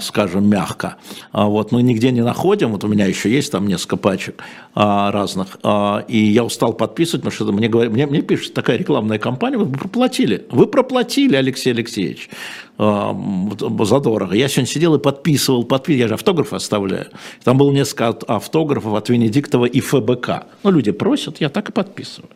[0.00, 0.96] скажем, мягко.
[1.32, 4.42] А вот мы нигде не находим, вот у меня еще есть там несколько пачек
[4.74, 5.58] а, разных,
[6.06, 9.66] и я устал подписывать, потому что мне, говорят, мне, мне пишет такая рекламная кампания, вы
[9.66, 12.30] проплатили, вы проплатили, Алексей Алексеевич,
[12.78, 14.34] задорого.
[14.34, 17.08] Я сегодня сидел и подписывал, подписывал, я же автографы оставляю.
[17.44, 20.44] Там было несколько автографов от Венедиктова и ФБК.
[20.62, 22.30] Ну, люди просят, я так и подписываю.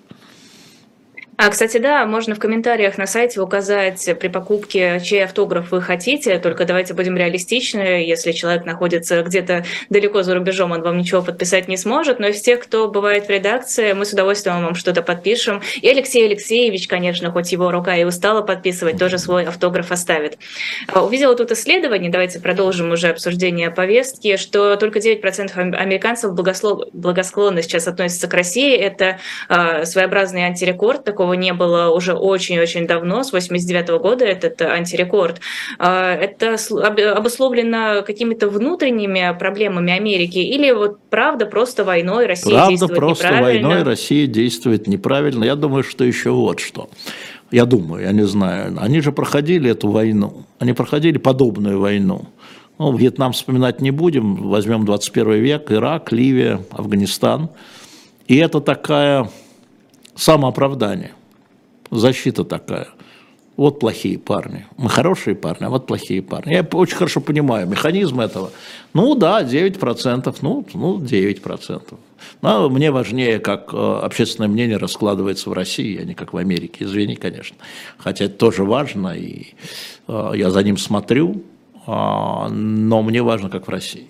[1.36, 6.38] А, кстати, да, можно в комментариях на сайте указать при покупке, чей автограф вы хотите,
[6.38, 11.66] только давайте будем реалистичны, если человек находится где-то далеко за рубежом, он вам ничего подписать
[11.66, 15.60] не сможет, но из тех, кто бывает в редакции, мы с удовольствием вам что-то подпишем.
[15.80, 20.38] И Алексей Алексеевич, конечно, хоть его рука и устала подписывать, тоже свой автограф оставит.
[20.86, 27.88] А, увидела тут исследование, давайте продолжим уже обсуждение повестки, что только 9% американцев благосклонно сейчас
[27.88, 28.76] относятся к России.
[28.76, 29.18] Это
[29.48, 34.60] а, своеобразный антирекорд, такой такого не было уже очень-очень давно, с 89 -го года этот
[34.62, 35.40] антирекорд.
[35.78, 36.56] А, это
[37.16, 43.68] обусловлено какими-то внутренними проблемами Америки или вот правда просто войной Россия правда действует просто неправильно?
[43.68, 45.44] войной Россия действует неправильно.
[45.44, 46.88] Я думаю, что еще вот что.
[47.52, 48.76] Я думаю, я не знаю.
[48.80, 50.32] Они же проходили эту войну.
[50.60, 52.20] Они проходили подобную войну.
[52.78, 54.36] Ну, Вьетнам вспоминать не будем.
[54.48, 57.48] Возьмем 21 век, Ирак, Ливия, Афганистан.
[58.28, 59.28] И это такая
[60.16, 61.12] самооправдание,
[61.90, 62.88] защита такая.
[63.56, 64.66] Вот плохие парни.
[64.76, 66.54] Мы хорошие парни, а вот плохие парни.
[66.54, 68.50] Я очень хорошо понимаю механизм этого.
[68.94, 71.94] Ну да, 9%, ну, ну 9%.
[72.42, 76.84] Но мне важнее, как э, общественное мнение раскладывается в России, а не как в Америке.
[76.84, 77.56] Извини, конечно.
[77.96, 79.54] Хотя это тоже важно, и
[80.08, 81.44] э, я за ним смотрю,
[81.86, 84.08] а, но мне важно, как в России.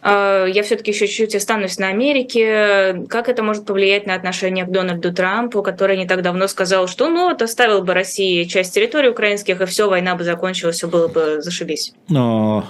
[0.00, 3.04] А, я все-таки еще чуть-чуть останусь на Америке.
[3.08, 7.08] Как это может повлиять на отношение к Дональду Трампу, который не так давно сказал, что
[7.08, 11.08] ну вот оставил бы России часть территории украинских, и все, война бы закончилась, все было
[11.08, 11.92] бы зашибись?
[12.08, 12.64] Но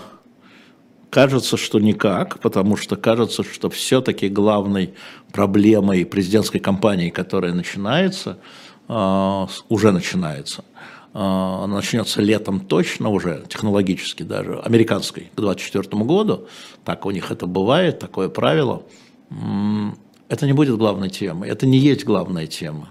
[1.10, 4.94] кажется, что никак, потому что кажется, что все-таки главной
[5.32, 8.38] проблемой президентской кампании, которая начинается,
[8.88, 10.64] а, уже начинается–
[11.18, 16.46] начнется летом точно уже, технологически даже, американской, к 2024 году,
[16.84, 18.84] так у них это бывает, такое правило,
[20.28, 22.90] это не будет главной темой, это не есть главная тема.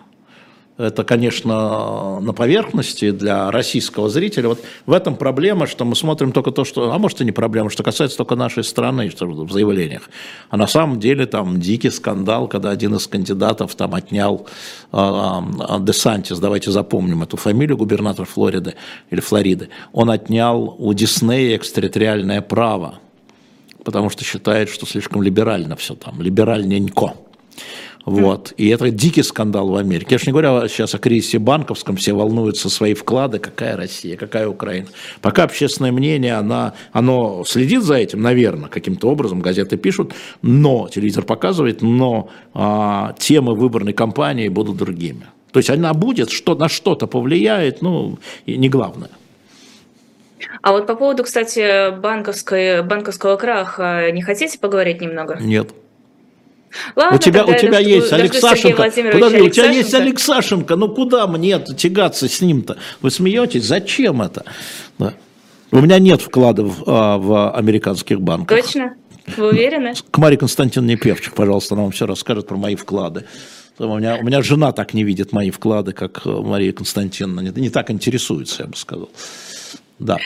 [0.78, 4.50] Это, конечно, на поверхности для российского зрителя.
[4.50, 7.72] Вот в этом проблема, что мы смотрим только то, что, а может и не проблема,
[7.72, 10.10] что касается только нашей страны что в заявлениях.
[10.50, 14.46] А на самом деле там дикий скандал, когда один из кандидатов там отнял
[14.92, 18.76] э, э, Десантис, давайте запомним эту фамилию, губернатор Флориды
[19.10, 23.00] или Флориды, он отнял у Диснея экстерриториальное право,
[23.84, 27.14] потому что считает, что слишком либерально все там, либеральненько.
[28.08, 28.54] Вот.
[28.56, 30.08] И это дикий скандал в Америке.
[30.12, 34.48] Я же не говорю сейчас о кризисе банковском, все волнуются свои вклады, какая Россия, какая
[34.48, 34.88] Украина.
[35.22, 41.26] Пока общественное мнение, она, оно следит за этим, наверное, каким-то образом, газеты пишут, но, телевизор
[41.26, 45.28] показывает, но а, темы выборной кампании будут другими.
[45.52, 49.10] То есть она будет, что, на что-то повлияет, ну, не главное.
[50.62, 55.38] А вот по поводу, кстати, банковской, банковского краха, не хотите поговорить немного?
[55.42, 55.74] Нет.
[56.96, 58.84] Ладно, у тебя, у тебя есть Алексашенко.
[58.84, 60.76] Подожди, у тебя есть Алексашенко.
[60.76, 62.78] Ну куда мне тягаться с ним-то?
[63.02, 63.66] Вы смеетесь?
[63.66, 64.44] Зачем это?
[65.00, 65.14] Да.
[65.72, 68.64] У меня нет вкладов а, в американских банках.
[68.64, 68.96] Точно?
[69.36, 69.94] Вы уверены?
[70.10, 73.26] К Марии Константиновне Певчих, пожалуйста, она вам все расскажет про мои вклады.
[73.78, 77.42] У меня, у меня жена так не видит мои вклады, как Мария Константиновна.
[77.42, 79.10] Не, не так интересуется, я бы сказал.
[80.00, 80.18] Да.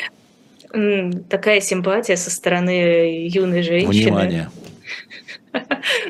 [1.29, 3.91] Такая симпатия со стороны юной женщины.
[3.91, 4.49] Внимание.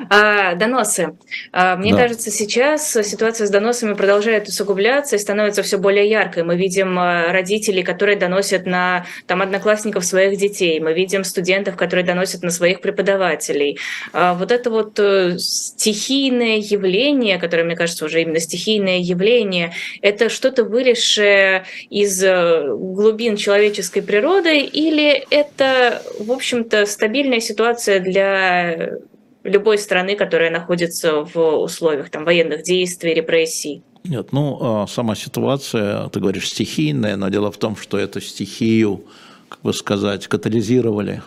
[0.10, 1.16] А, доносы.
[1.52, 2.02] А, мне да.
[2.02, 6.44] кажется, сейчас ситуация с доносами продолжает усугубляться и становится все более яркой.
[6.44, 10.80] Мы видим а, родителей, которые доносят на там, одноклассников своих детей.
[10.80, 13.80] Мы видим студентов, которые доносят на своих преподавателей.
[14.14, 20.64] Вот это вот э, стихийное явление, которое, мне кажется, уже именно стихийное явление, это что-то
[20.64, 29.00] вылезшее из э, глубин человеческой природы или это, в общем-то, стабильная ситуация для
[29.44, 33.84] любой страны, которая находится в условиях там, военных действий, репрессий?
[34.04, 39.04] Нет, ну, а, сама ситуация, ты говоришь, стихийная, но дело в том, что эту стихию,
[39.50, 41.22] как бы сказать, катализировали,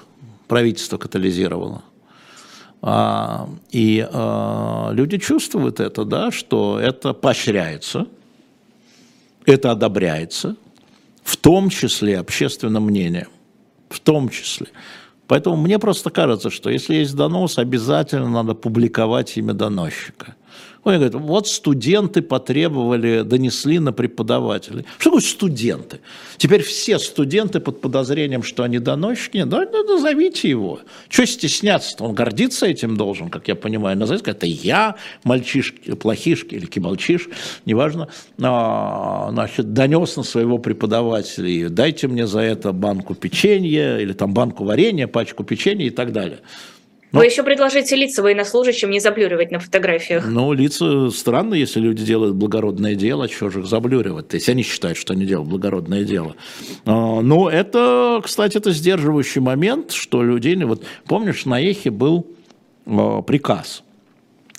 [0.49, 1.83] правительство катализировало.
[2.83, 8.07] А, и а, люди чувствуют это, да, что это поощряется,
[9.47, 10.57] это одобряется,
[11.23, 13.29] в том числе общественным мнением,
[13.89, 14.67] в том числе.
[15.27, 20.35] Поэтому мне просто кажется, что если есть донос, обязательно надо публиковать имя доносчика.
[20.85, 24.85] Он говорит, вот студенты потребовали, донесли на преподавателей.
[24.99, 26.01] Что такое студенты?
[26.37, 30.81] Теперь все студенты под подозрением, что они доносчики, да, да назовите его.
[31.09, 32.05] Что стесняться-то?
[32.05, 33.97] Он гордиться этим должен, как я понимаю.
[33.97, 37.29] Назовите, это я, мальчишки, плохишки или кибалчиш,
[37.65, 38.09] неважно,
[38.41, 44.35] а, значит, донес на своего преподавателя, и дайте мне за это банку печенья или там
[44.35, 46.41] банку варенья, пачку печенья и так далее.
[47.15, 47.21] Но...
[47.21, 50.27] Вы еще предложите лица военнослужащим не заблюривать на фотографиях.
[50.27, 54.27] Ну, лица странно, если люди делают благородное дело, что же их заблюривать?
[54.27, 56.35] То есть они считают, что они делают благородное дело.
[56.85, 60.57] А, ну, это, кстати, это сдерживающий момент, что людей...
[60.65, 62.27] Вот помнишь, на Эхе был
[62.85, 63.85] а, приказ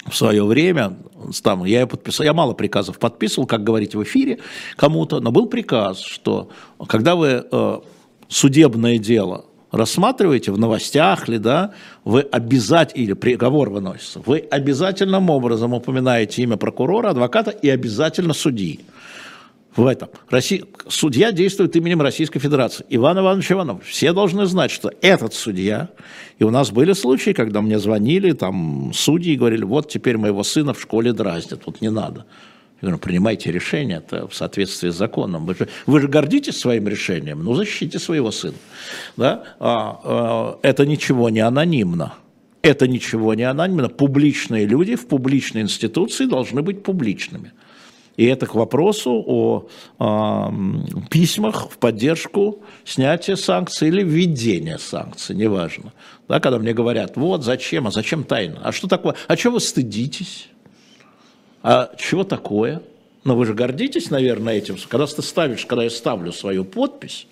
[0.07, 0.95] в свое время,
[1.43, 4.39] там, я, подписал, я мало приказов подписывал, как говорить в эфире
[4.77, 6.47] кому-то, но был приказ, что
[6.87, 7.79] когда вы э,
[8.29, 11.73] судебное дело рассматриваете в новостях ли, да,
[12.03, 18.81] вы обязательно, или приговор выносится, вы обязательным образом упоминаете имя прокурора, адвоката и обязательно судьи.
[19.75, 20.07] В этом.
[20.29, 22.85] Россия, судья действует именем Российской Федерации.
[22.87, 23.83] Иван Иванович Иванов.
[23.83, 25.89] Все должны знать, что этот судья,
[26.39, 30.43] и у нас были случаи, когда мне звонили, там, судьи и говорили, вот теперь моего
[30.43, 32.25] сына в школе дразнят, вот не надо.
[32.85, 35.47] Говорю, принимайте решение это в соответствии с законом.
[35.47, 38.53] Вы же, вы же гордитесь своим решением, ну защитите своего сына.
[39.17, 39.43] Да?
[39.59, 42.13] А, а, это ничего не анонимно.
[42.61, 43.89] Это ничего не анонимно.
[43.89, 47.53] Публичные люди в публичной институции должны быть публичными.
[48.17, 49.67] И это к вопросу о
[49.99, 55.91] э, письмах в поддержку снятия санкций или введения санкций, неважно.
[56.27, 58.61] Да, когда мне говорят, вот зачем, а зачем тайна?
[58.63, 59.15] А что такое?
[59.27, 60.49] А чего вы стыдитесь?
[61.67, 62.83] А чего такое?
[63.23, 64.77] Ну, вы же гордитесь, наверное, этим.
[64.87, 67.25] Когда ты ставишь, когда я ставлю свою подпись,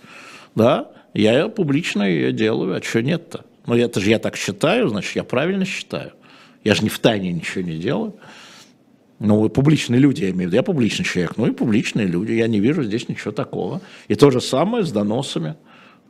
[0.56, 3.46] да, я публично ее делаю, а что нет-то?
[3.67, 6.13] Ну, это же я так считаю, значит, я правильно считаю.
[6.63, 8.15] Я же не в тайне ничего не делаю.
[9.19, 10.56] Ну, публичные люди, я имею в виду.
[10.56, 12.32] Я публичный человек, ну и публичные люди.
[12.32, 13.82] Я не вижу здесь ничего такого.
[14.08, 15.58] И то же самое с доносами.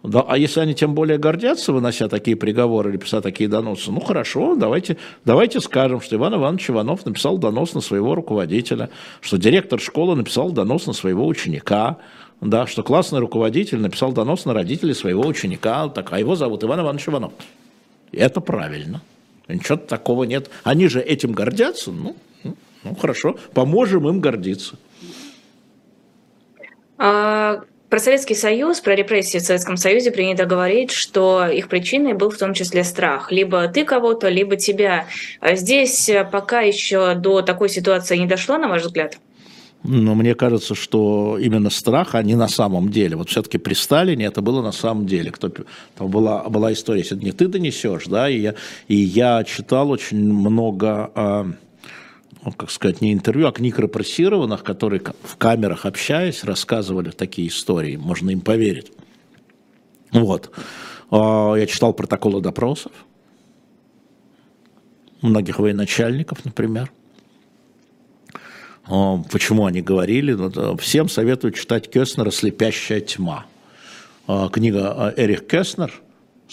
[0.03, 4.01] Да, а если они тем более гордятся, вынося такие приговоры или писать такие доносы, ну
[4.01, 8.89] хорошо, давайте, давайте скажем, что Иван Иванович Иванов написал донос на своего руководителя,
[9.21, 11.99] что директор школы написал донос на своего ученика,
[12.41, 16.81] да, что классный руководитель написал донос на родителей своего ученика, так, а его зовут Иван
[16.81, 17.31] Иванович Иванов.
[18.11, 19.01] Это правильно.
[19.47, 20.49] Ничего такого нет.
[20.65, 24.75] Они же этим гордятся, ну, ну, ну хорошо, поможем им гордиться.
[26.97, 27.63] А
[27.93, 32.37] про Советский Союз, про репрессии в Советском Союзе принято говорить, что их причиной был в
[32.39, 33.31] том числе страх.
[33.31, 35.05] Либо ты кого-то, либо тебя.
[35.39, 39.19] А здесь пока еще до такой ситуации не дошло, на ваш взгляд?
[39.83, 43.15] Но мне кажется, что именно страх, а не на самом деле.
[43.15, 45.29] Вот все-таки при Сталине это было на самом деле.
[45.29, 45.51] Кто,
[45.95, 48.55] там была, была история, если не ты донесешь, да, и я,
[48.87, 51.55] и я читал очень много...
[52.45, 57.95] Ну, как сказать, не интервью, а книг репрессированных, которые в камерах общаясь, рассказывали такие истории,
[57.95, 58.91] можно им поверить.
[60.11, 60.51] Вот.
[61.09, 62.91] А, я читал протоколы допросов
[65.21, 66.91] многих военачальников, например.
[68.85, 70.33] А, почему они говорили?
[70.33, 73.45] Ну, всем советую читать Кёснера «Слепящая тьма».
[74.27, 75.93] А, книга Эрих Кёснер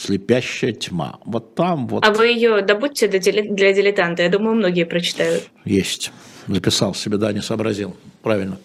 [0.00, 1.18] «Слепящая тьма».
[1.26, 2.06] Вот там вот...
[2.06, 4.22] А вы ее добудьте для дилетанта?
[4.22, 5.50] Я думаю, многие прочитают.
[5.66, 6.10] Есть.
[6.46, 7.94] Записал себе, да, не сообразил.
[8.22, 8.58] Правильно.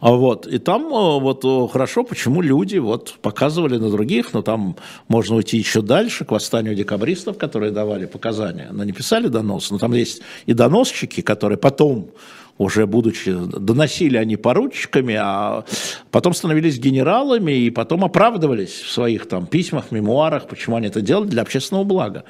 [0.00, 4.42] А вот, и там э, вот э, хорошо, почему люди вот показывали на других, но
[4.42, 4.76] там
[5.08, 8.68] можно уйти еще дальше, к восстанию декабристов, которые давали показания.
[8.70, 12.10] Но не писали донос, но там есть и доносчики, которые потом
[12.58, 15.64] уже будучи, доносили они поручиками, а
[16.10, 21.28] потом становились генералами и потом оправдывались в своих там письмах, мемуарах, почему они это делали
[21.28, 22.24] для общественного блага.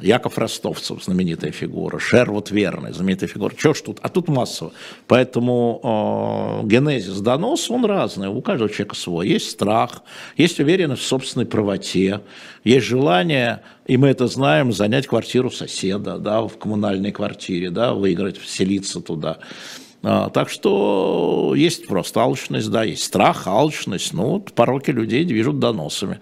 [0.00, 3.54] Яков Ростовцев, знаменитая фигура, Шервуд Верный, знаменитая фигура.
[3.54, 3.98] Чего ж тут?
[4.02, 4.72] А тут массово.
[5.06, 9.28] Поэтому э, генезис донос, он разный, у каждого человека свой.
[9.28, 10.02] Есть страх,
[10.36, 12.20] есть уверенность в собственной правоте,
[12.64, 18.38] есть желание, и мы это знаем, занять квартиру соседа, да, в коммунальной квартире, да, выиграть,
[18.38, 19.38] вселиться туда.
[20.02, 24.12] А, так что есть просто алчность, да, есть страх, алчность.
[24.12, 26.20] Ну, вот пороки людей движут доносами,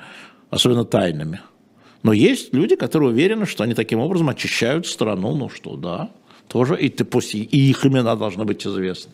[0.51, 1.41] особенно тайными.
[2.03, 5.35] Но есть люди, которые уверены, что они таким образом очищают страну.
[5.35, 6.11] Ну что, да,
[6.49, 9.13] тоже, и, пусть и их имена должны быть известны.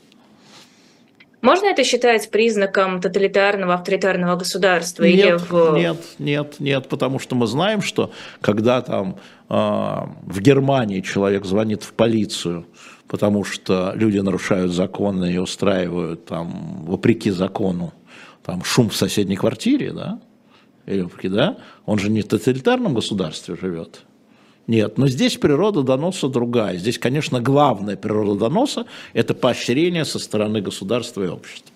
[1.40, 5.04] Можно это считать признаком тоталитарного, авторитарного государства?
[5.04, 5.74] Нет, или в...
[5.76, 8.10] нет, нет, нет, потому что мы знаем, что
[8.40, 9.18] когда там
[9.48, 12.66] э, в Германии человек звонит в полицию,
[13.06, 17.92] потому что люди нарушают законы и устраивают там, вопреки закону,
[18.44, 20.20] там шум в соседней квартире, да,
[21.28, 21.58] да?
[21.86, 24.02] Он же не в тоталитарном государстве живет.
[24.66, 26.76] Нет, но здесь природа доноса другая.
[26.76, 31.74] Здесь, конечно, главная природа доноса– это поощрение со стороны государства и общества.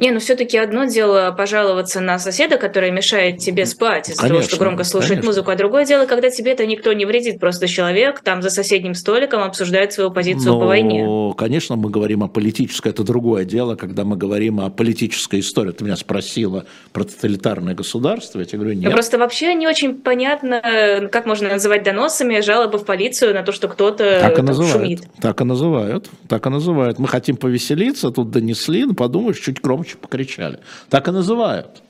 [0.00, 4.56] Не, ну все-таки одно дело пожаловаться на соседа, который мешает тебе спать из-за того, что
[4.56, 5.28] громко слушает конечно.
[5.28, 8.94] музыку, а другое дело, когда тебе это никто не вредит, просто человек там за соседним
[8.94, 11.34] столиком обсуждает свою позицию Но, по войне.
[11.36, 15.72] Конечно, мы говорим о политической, это другое дело, когда мы говорим о политической истории.
[15.72, 18.92] Ты меня спросила про тоталитарное государство, я тебе говорю, нет.
[18.92, 23.68] Просто вообще не очень понятно, как можно называть доносами жалобы в полицию на то, что
[23.68, 25.02] кто-то так и называют, шумит.
[25.20, 26.98] Так и называют, так и называют.
[26.98, 30.58] Мы хотим повеселиться, тут донесли, ну, подумаешь, чуть громче громче покричали.
[30.88, 31.82] Так и называют.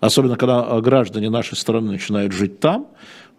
[0.00, 2.86] Особенно, когда э, граждане нашей страны начинают жить там,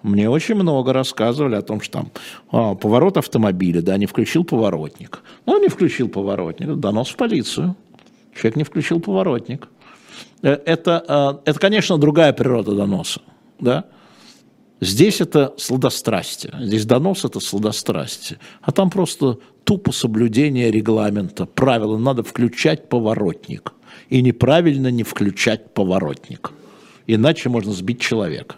[0.03, 2.11] мне очень много рассказывали о том, что там
[2.51, 5.22] а, поворот автомобиля, да, не включил поворотник.
[5.45, 7.76] Ну, не включил поворотник, донос в полицию.
[8.36, 9.68] Человек не включил поворотник.
[10.43, 13.22] Э, это, э, это конечно, другая природа доноса,
[13.59, 13.84] да.
[14.82, 22.22] Здесь это сладострастие, здесь донос это сладострастие, а там просто тупо соблюдение регламента, правила, надо
[22.22, 23.74] включать поворотник
[24.10, 26.51] и неправильно не включать поворотник.
[27.08, 28.55] Иначе можно сбить человека.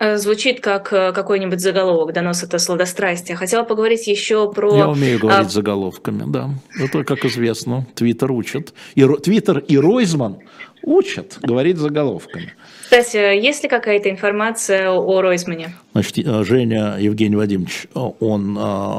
[0.00, 3.36] Э, звучит как э, какой-нибудь заголовок «Донос это сладострастие».
[3.36, 4.76] Хотела поговорить еще про...
[4.76, 5.50] Я умею говорить а...
[5.50, 6.50] заголовками, да.
[6.78, 8.74] Это, как известно, Твиттер учит.
[8.96, 10.38] И, Твиттер и Ройзман
[10.82, 12.54] учат говорить заголовками.
[12.82, 15.74] Кстати, есть ли какая-то информация о Ройзмане?
[15.92, 18.58] Значит, э, Женя Евгений Вадимович, он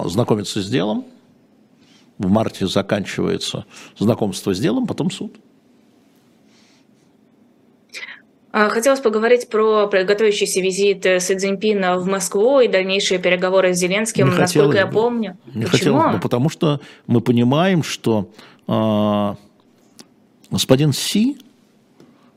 [0.10, 1.06] знакомится с делом,
[2.18, 3.66] в марте заканчивается
[3.98, 5.36] знакомство с делом, потом суд.
[8.58, 14.30] А, хотелось поговорить про готовящийся визит Си Цзиньпина в Москву и дальнейшие переговоры с Зеленским,
[14.30, 15.38] не насколько я помню.
[15.54, 15.98] Не Почему?
[15.98, 18.30] хотел, ну, потому что мы понимаем, что
[18.70, 19.36] э,
[20.52, 21.38] господин Си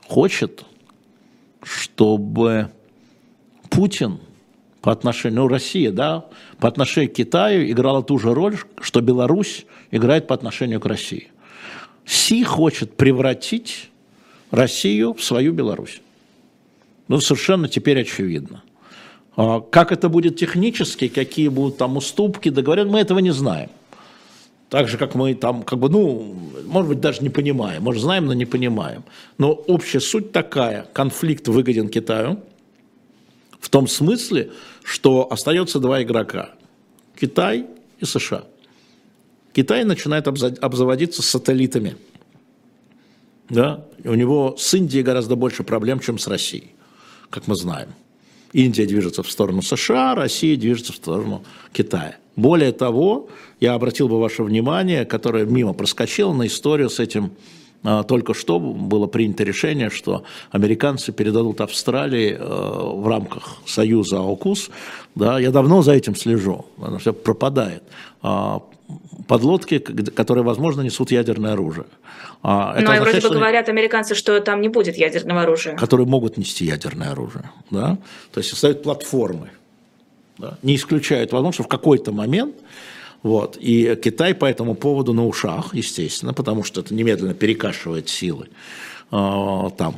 [0.09, 0.65] хочет,
[1.63, 2.69] чтобы
[3.69, 4.19] Путин
[4.81, 6.25] по отношению, ну, Россия, да,
[6.59, 11.29] по отношению к Китаю играла ту же роль, что Беларусь играет по отношению к России.
[12.05, 13.89] Си хочет превратить
[14.51, 16.01] Россию в свою Беларусь.
[17.07, 18.63] Ну, совершенно теперь очевидно.
[19.35, 23.69] А как это будет технически, какие будут там уступки, договоренности, мы этого не знаем.
[24.69, 26.35] Так же, как мы там, как бы, ну,
[26.67, 27.81] может быть, даже не понимаем.
[27.83, 29.03] Может, знаем, но не понимаем.
[29.37, 30.85] Но общая суть такая.
[30.93, 32.39] Конфликт выгоден Китаю.
[33.59, 34.51] В том смысле,
[34.83, 36.51] что остается два игрока.
[37.19, 37.65] Китай
[37.99, 38.45] и США.
[39.53, 41.97] Китай начинает обзаводиться сателлитами.
[43.49, 43.85] Да?
[44.05, 46.71] у него с Индией гораздо больше проблем, чем с Россией,
[47.29, 47.89] как мы знаем.
[48.53, 51.43] Индия движется в сторону США, Россия движется в сторону
[51.73, 52.17] Китая.
[52.35, 53.29] Более того,
[53.59, 57.31] я обратил бы ваше внимание, которое мимо проскочило, на историю с этим
[58.07, 64.69] только что было принято решение, что американцы передадут Австралии э, в рамках союза АУКУС.
[65.15, 67.83] Да, я давно за этим слежу, оно все пропадает.
[68.21, 68.61] А,
[69.27, 71.85] подлодки, которые, возможно, несут ядерное оружие.
[72.41, 75.75] А, это Но вроде бы говорят американцы, что там не будет ядерного оружия.
[75.75, 77.49] Которые могут нести ядерное оружие.
[77.71, 77.97] Да?
[78.31, 79.51] То есть ставят платформы.
[80.37, 80.57] Да?
[80.63, 82.55] Не исключают возможность, что в какой-то момент
[83.23, 83.57] вот.
[83.59, 88.47] И Китай по этому поводу на ушах, естественно, потому что это немедленно перекашивает силы
[89.11, 89.95] э, там,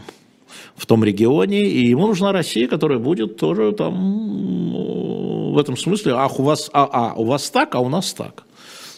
[0.75, 6.39] в том регионе, и ему нужна Россия, которая будет тоже там в этом смысле, ах,
[6.39, 8.43] у вас, а, а, у вас так, а у нас так.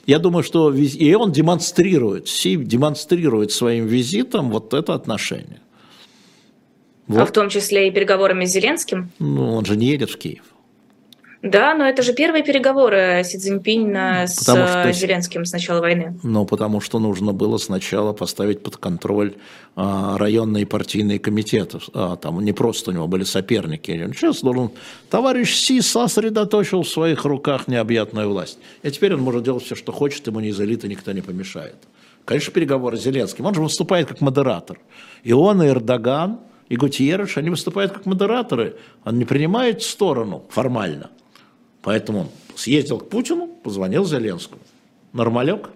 [0.05, 5.61] Я думаю, что и он демонстрирует, Си демонстрирует своим визитом вот это отношение.
[7.07, 7.21] Вот.
[7.21, 9.11] А в том числе и переговорами с Зеленским?
[9.19, 10.43] Ну, он же не едет в Киев.
[11.43, 16.17] Да, но это же первые переговоры Си Цзиньпина с что, Зеленским с начала войны.
[16.23, 19.33] Ну, потому что нужно было сначала поставить под контроль
[19.75, 21.79] а, районные партийные комитеты.
[21.93, 23.91] А, там не просто у него были соперники.
[24.15, 24.71] Сейчас должен...
[25.09, 28.57] Товарищ Си сосредоточил в своих руках необъятную власть.
[28.81, 31.75] И теперь он может делать все, что хочет, ему не из элиты никто не помешает.
[32.23, 33.45] Конечно, переговоры с Зеленским.
[33.45, 34.79] Он же выступает как модератор.
[35.23, 36.39] И он, и Эрдоган,
[36.69, 38.77] и Гутьерреш, они выступают как модераторы.
[39.03, 41.09] Он не принимает сторону формально.
[41.83, 44.61] Поэтому съездил к Путину, позвонил Зеленскому.
[45.11, 45.69] Нормалек?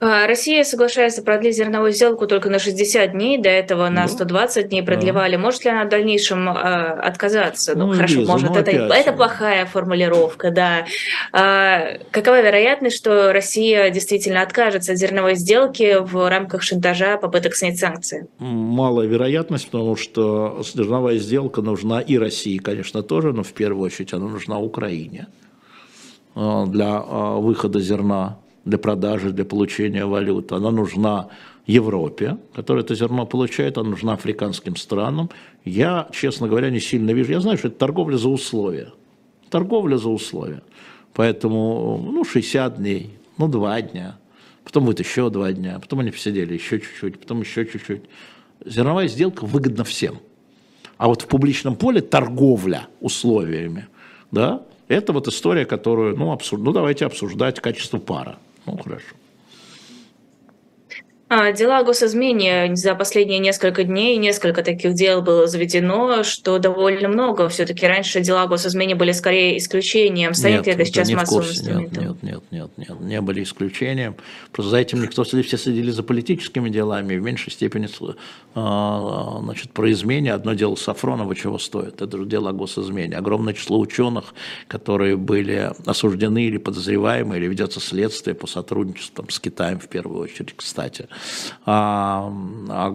[0.00, 4.82] А, Россия соглашается продлить зерновую сделку только на 60 дней, до этого на 120 дней
[4.82, 5.36] продлевали.
[5.36, 5.42] Да.
[5.42, 7.76] Может ли она в дальнейшем э, отказаться?
[7.76, 10.86] Ну, ну хорошо, Лиза, может, ну, это, это плохая формулировка, да.
[11.32, 17.78] А, какова вероятность, что Россия действительно откажется от зерновой сделки в рамках шантажа, попыток снять
[17.78, 18.26] санкции?
[18.38, 24.12] Малая вероятность, потому что зерновая сделка нужна и России, конечно, тоже, но в первую очередь
[24.12, 25.28] она нужна Украине
[26.34, 30.54] для выхода зерна для продажи, для получения валюты.
[30.54, 31.28] Она нужна
[31.66, 35.30] Европе, которая это зерно получает, она нужна африканским странам.
[35.64, 37.32] Я, честно говоря, не сильно вижу.
[37.32, 38.92] Я знаю, что это торговля за условия.
[39.50, 40.62] Торговля за условия.
[41.14, 44.18] Поэтому, ну, 60 дней, ну, 2 дня.
[44.64, 45.78] Потом будет еще 2 дня.
[45.78, 48.02] Потом они посидели еще чуть-чуть, потом еще чуть-чуть.
[48.64, 50.18] Зерновая сделка выгодна всем.
[50.96, 53.88] А вот в публичном поле торговля условиями,
[54.30, 56.60] да, это вот история, которую, ну, обсуж...
[56.60, 58.38] ну давайте обсуждать качество пара.
[58.66, 59.14] Ну, хорошо.
[59.14, 59.23] А,
[61.52, 67.48] дела о госизмене за последние несколько дней, несколько таких дел было заведено, что довольно много.
[67.48, 70.34] Все-таки раньше дела о госизмене были скорее исключением.
[70.34, 72.04] Станет нет, это сейчас не массовым инструментом?
[72.04, 74.16] Нет, нет, нет, нет, нет, не были исключением.
[74.52, 77.88] Просто за этим никто все следили за политическими делами, в меньшей степени
[78.54, 80.32] а, значит, про измене.
[80.32, 83.16] Одно дело Сафронова чего стоит, это же дело о госизмене.
[83.16, 84.34] Огромное число ученых,
[84.68, 90.22] которые были осуждены или подозреваемы, или ведется следствие по сотрудничеству там, с Китаем в первую
[90.22, 91.08] очередь, кстати
[91.66, 92.32] а,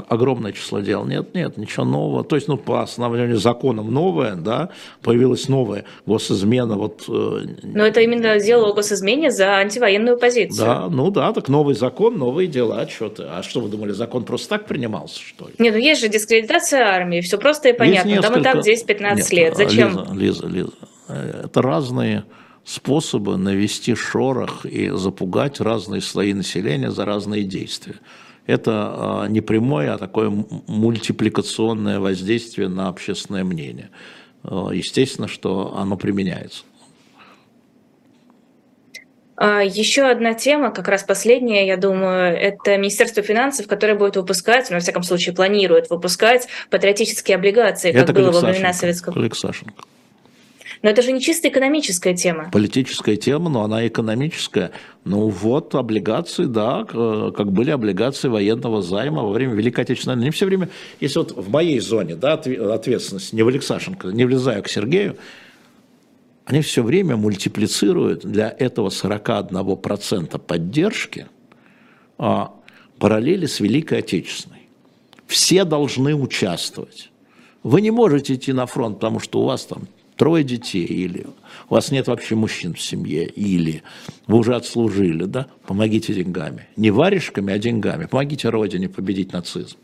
[0.07, 1.05] огромное число дел.
[1.05, 2.23] Нет, нет, ничего нового.
[2.23, 4.69] То есть, ну, по основанию законам новое, да,
[5.01, 6.75] появилась новая госизмена.
[6.75, 10.65] Вот, э, Но это именно дело о госизмене за антивоенную позицию.
[10.65, 13.23] Да, ну да, так новый закон, новые дела, что ты.
[13.23, 15.53] А что вы думали, закон просто так принимался, что ли?
[15.57, 18.09] Нет, ну есть же дискредитация армии, все просто и понятно.
[18.09, 18.41] Несколько...
[18.41, 19.57] Там и так 10-15 нет, лет.
[19.57, 19.89] Зачем?
[20.13, 20.71] Лиза, Лиза, Лиза,
[21.07, 22.23] э, это разные
[22.70, 27.95] способы навести шорох и запугать разные слои населения за разные действия
[28.49, 30.32] это а, не прямое, а такое
[30.67, 33.91] мультипликационное воздействие на общественное мнение.
[34.43, 36.63] А, естественно, что оно применяется.
[39.36, 44.72] А, Еще одна тема, как раз последняя, я думаю, это Министерство финансов, которое будет выпускать,
[44.72, 49.15] ну, во всяком случае планирует выпускать патриотические облигации, как это было во времена Советского...
[49.15, 49.84] Олег Сашенко.
[50.82, 52.49] Но это же не чисто экономическая тема.
[52.51, 54.71] Политическая тема, но она экономическая.
[55.03, 60.25] Ну вот, облигации, да, как были облигации военного займа во время Великой Отечественной войны.
[60.25, 60.69] Не все время,
[61.01, 65.17] если вот в моей зоне да, ответственности, не в Алексашенко, не влезаю к Сергею,
[66.45, 71.27] они все время мультиплицируют для этого 41% поддержки
[72.17, 72.53] а,
[72.97, 74.67] параллели с Великой Отечественной.
[75.27, 77.11] Все должны участвовать.
[77.61, 79.84] Вы не можете идти на фронт, потому что у вас там
[80.20, 81.26] трое детей, или
[81.70, 83.84] у вас нет вообще мужчин в семье, или
[84.28, 86.67] вы уже отслужили, да, помогите деньгами.
[86.76, 88.05] Не варежками, а деньгами.
[88.05, 89.78] Помогите Родине победить нацизм.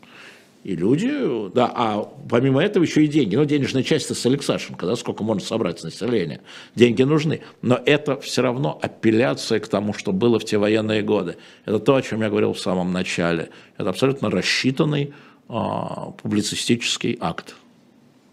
[0.62, 1.10] И люди,
[1.54, 3.34] да, а помимо этого еще и деньги.
[3.34, 6.42] Ну, денежная часть это с Алексашенко, да, сколько можно собрать с населения.
[6.74, 7.40] Деньги нужны.
[7.62, 11.36] Но это все равно апелляция к тому, что было в те военные годы.
[11.64, 13.48] Это то, о чем я говорил в самом начале.
[13.78, 15.14] Это абсолютно рассчитанный
[15.48, 17.54] а, публицистический акт.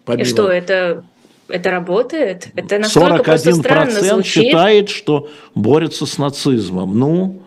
[0.03, 0.23] Помимо...
[0.23, 1.05] И что, это
[1.47, 2.47] это работает?
[2.55, 4.43] Это настолько 41% просто странно звучит.
[4.45, 6.97] считает, что борется с нацизмом.
[6.97, 7.41] Ну,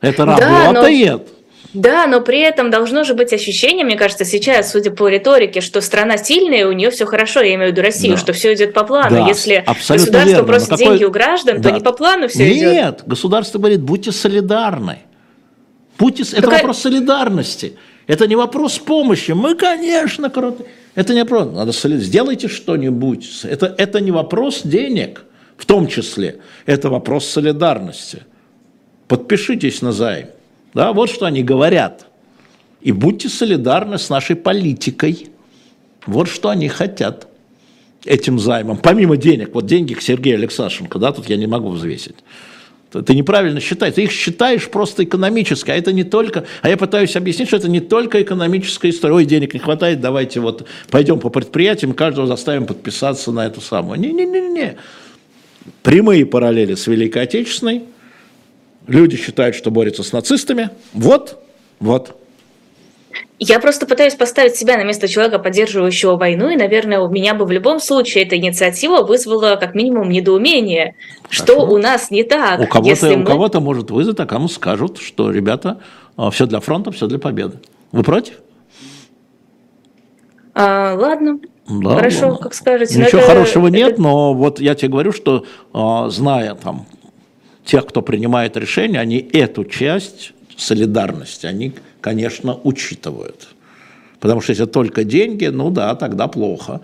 [0.00, 1.28] это да, работает.
[1.74, 5.80] Да, но при этом должно же быть ощущение, мне кажется, сейчас, судя по риторике, что
[5.80, 8.20] страна сильная, у нее все хорошо, я имею в виду Россию, да.
[8.20, 9.16] что все идет по плану.
[9.16, 10.44] Да, Если государство верно.
[10.44, 10.86] просит какой...
[10.86, 11.68] деньги у граждан, да.
[11.68, 12.72] то не по плану все Нет, идет.
[12.72, 15.00] Нет, государство говорит, будьте солидарны.
[15.98, 16.22] Будьте...
[16.22, 16.58] Это Какая...
[16.60, 17.76] вопрос солидарности.
[18.06, 19.32] Это не вопрос помощи.
[19.32, 20.64] Мы, конечно, круто.
[20.94, 21.48] Это не вопрос.
[21.52, 21.72] Надо.
[21.72, 23.40] Сделайте что-нибудь.
[23.44, 25.24] Это, это не вопрос денег,
[25.56, 26.40] в том числе.
[26.66, 28.22] Это вопрос солидарности.
[29.08, 30.28] Подпишитесь на займ.
[30.74, 32.06] Да, вот что они говорят.
[32.80, 35.28] И будьте солидарны с нашей политикой.
[36.06, 37.28] Вот что они хотят
[38.04, 38.76] этим займом.
[38.76, 42.16] Помимо денег, вот деньги к Сергею Алексашенко, да, тут я не могу взвесить.
[43.02, 47.16] Ты неправильно считаешь, ты их считаешь просто экономически, а это не только, а я пытаюсь
[47.16, 51.30] объяснить, что это не только экономическая история, ой, денег не хватает, давайте вот пойдем по
[51.30, 54.00] предприятиям, каждого заставим подписаться на эту самую.
[54.00, 54.76] Не-не-не-не.
[55.82, 57.82] Прямые параллели с Великой Отечественной,
[58.86, 60.70] Люди считают, что борются с нацистами.
[60.92, 61.42] Вот,
[61.80, 62.20] вот.
[63.46, 67.44] Я просто пытаюсь поставить себя на место человека, поддерживающего войну, и, наверное, у меня бы
[67.44, 71.44] в любом случае эта инициатива вызвала как минимум недоумение, Хорошо.
[71.44, 72.60] что у нас не так.
[72.60, 73.22] У кого-то, мы...
[73.22, 75.80] у кого-то может вызвать, а кому скажут, что, ребята,
[76.16, 77.58] а, все для фронта, все для победы.
[77.92, 78.36] Вы против?
[80.54, 81.38] А, ладно.
[81.68, 82.38] Да, Хорошо, ладно.
[82.38, 82.98] как скажете.
[82.98, 83.76] Ничего это, хорошего это...
[83.76, 86.86] нет, но вот я тебе говорю, что а, зная там
[87.62, 91.74] тех, кто принимает решения, они эту часть солидарности, они,
[92.04, 93.48] конечно, учитывают.
[94.20, 96.82] Потому что если только деньги, ну да, тогда плохо.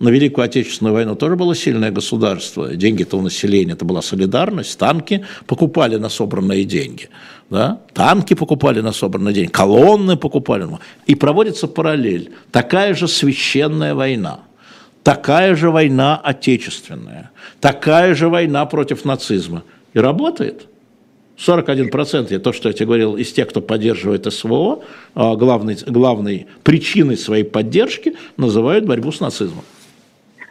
[0.00, 2.74] На Великую Отечественную войну тоже было сильное государство.
[2.74, 4.78] Деньги-то у населения, это была солидарность.
[4.78, 7.10] Танки покупали на собранные деньги.
[7.50, 7.78] Да?
[7.92, 10.66] Танки покупали на собранные деньги, колонны покупали.
[11.06, 12.30] И проводится параллель.
[12.50, 14.40] Такая же священная война.
[15.02, 17.30] Такая же война отечественная.
[17.60, 19.62] Такая же война против нацизма.
[19.92, 20.68] И работает.
[21.46, 24.82] 41% это то, что я тебе говорил, из тех, кто поддерживает СВО,
[25.14, 29.64] а, главной, главной причиной своей поддержки называют борьбу с нацизмом.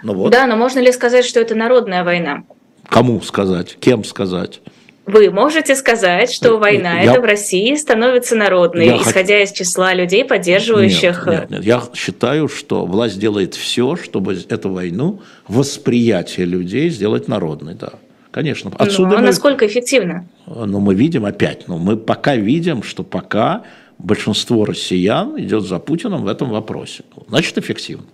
[0.03, 0.31] Ну вот.
[0.31, 2.43] Да, но можно ли сказать, что это народная война?
[2.89, 3.77] Кому сказать?
[3.79, 4.61] Кем сказать?
[5.05, 9.47] Вы можете сказать, что война я, это в России становится народной, я исходя хот...
[9.47, 11.25] из числа людей, поддерживающих...
[11.25, 17.27] Нет, нет, нет, я считаю, что власть делает все, чтобы эту войну, восприятие людей сделать
[17.27, 17.93] народной, да.
[18.31, 18.69] Конечно.
[18.69, 20.27] Ну, Отсюда ну, а мы, насколько эффективно?
[20.47, 23.63] Ну, мы видим опять, ну, мы пока видим, что пока
[23.97, 27.03] большинство россиян идет за Путиным в этом вопросе.
[27.27, 28.05] Значит, эффективно.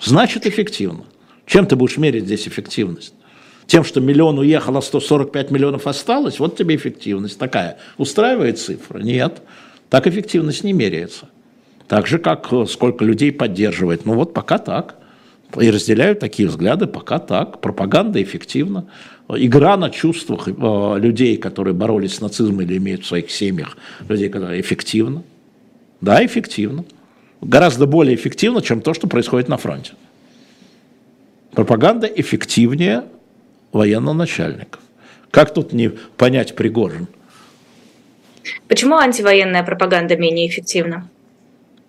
[0.00, 1.04] Значит, эффективно.
[1.46, 3.14] Чем ты будешь мерить здесь эффективность?
[3.66, 7.78] Тем, что миллион уехал, а 145 миллионов осталось, вот тебе эффективность такая.
[7.96, 8.98] Устраивает цифра?
[8.98, 9.40] Нет.
[9.88, 11.28] Так эффективность не меряется.
[11.88, 14.04] Так же, как э, сколько людей поддерживает.
[14.04, 14.96] Ну вот пока так.
[15.58, 17.60] И разделяют такие взгляды, пока так.
[17.60, 18.86] Пропаганда эффективна
[19.28, 23.76] игра на чувствах э, людей, которые боролись с нацизмом или имеют в своих семьях
[24.08, 25.22] людей, которые эффективно.
[26.00, 26.84] Да, эффективно.
[27.40, 29.92] Гораздо более эффективно, чем то, что происходит на фронте.
[31.52, 33.04] Пропаганда эффективнее
[33.72, 34.78] военного начальника.
[35.30, 37.08] Как тут не понять Пригожин?
[38.68, 41.08] Почему антивоенная пропаганда менее эффективна?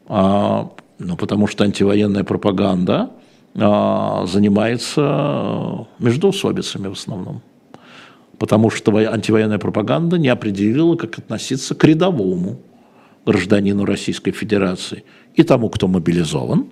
[0.08, 3.10] А, ну, потому что антивоенная пропаганда
[3.56, 7.42] занимается междоусобицами в основном.
[8.38, 12.60] Потому что антивоенная пропаганда не определила, как относиться к рядовому
[13.26, 15.06] гражданину Российской Федерации.
[15.36, 16.66] И тому, кто мобилизован,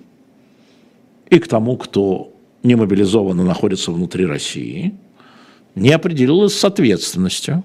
[1.29, 4.93] и к тому, кто не мобилизован и находится внутри России,
[5.75, 7.63] не определилась с ответственностью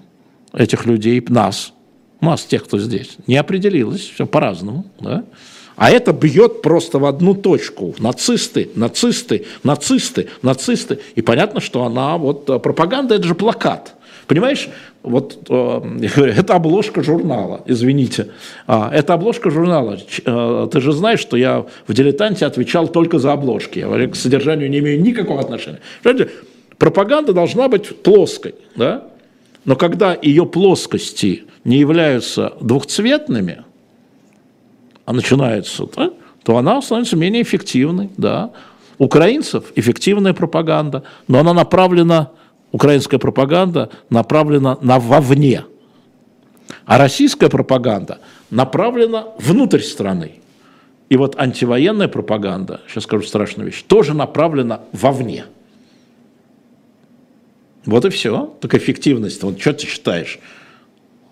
[0.53, 1.73] этих людей, нас,
[2.21, 5.25] нас, тех, кто здесь, не определилась, все по-разному, да,
[5.79, 7.95] а это бьет просто в одну точку.
[8.01, 10.99] Нацисты, нацисты, нацисты, нацисты.
[11.15, 13.95] И понятно, что она, вот э, пропаганда, это же плакат.
[14.27, 14.69] Понимаешь,
[15.05, 15.99] вот э,
[16.37, 18.31] это обложка журнала, извините.
[18.67, 19.99] А, это обложка журнала.
[20.25, 23.79] Э, ты же знаешь, что я в «Дилетанте» отвечал только за обложки.
[23.79, 25.79] Я к содержанию не имею никакого отношения.
[26.03, 26.33] Понимаете,
[26.77, 29.05] пропаганда должна быть плоской, да?
[29.65, 33.63] Но когда ее плоскости не являются двухцветными–
[35.13, 36.11] начинается, да,
[36.43, 38.11] то она становится менее эффективной.
[38.17, 38.53] Да.
[38.99, 42.31] Украинцев эффективная пропаганда, но она направлена,
[42.73, 45.65] украинская пропаганда направлена на вовне.
[46.85, 48.19] А российская пропаганда
[48.51, 50.41] направлена внутрь страны.
[51.09, 55.45] И вот антивоенная пропаганда, сейчас скажу страшную вещь, тоже направлена вовне.
[57.87, 58.55] Вот и все.
[58.61, 59.43] Так эффективность.
[59.43, 60.39] Вот что ты считаешь?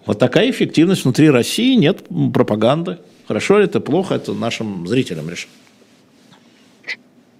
[0.06, 2.98] Вот такая эффективность внутри России, нет пропаганды.
[3.26, 5.50] Хорошо ли это, плохо, это нашим зрителям решать.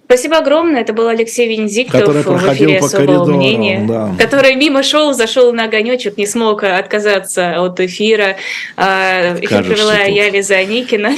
[0.07, 0.81] Спасибо огромное.
[0.81, 4.15] Это был Алексей Венедиктов в эфире «Особого мнения», да.
[4.17, 8.37] который мимо шоу зашел на огонечек, не смог отказаться от эфира.
[8.77, 11.11] А, эфир провела я, Лиза Аникина.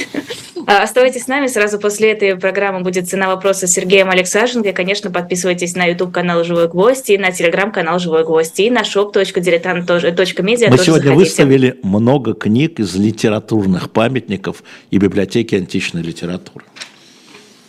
[0.66, 1.46] А, оставайтесь с нами.
[1.46, 4.70] Сразу после этой программы будет «Цена вопроса» с Сергеем Алексашенко.
[4.70, 10.70] И, конечно, подписывайтесь на YouTube-канал «Живой гвоздь» и на телеграм-канал «Живой гвоздь» и на shop.diletant.media.
[10.70, 11.12] Мы сегодня заходите.
[11.14, 16.64] выставили много книг из литературных памятников и библиотеки античной литературы.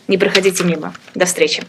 [0.07, 0.93] Не проходите мимо.
[1.15, 1.63] До встречи.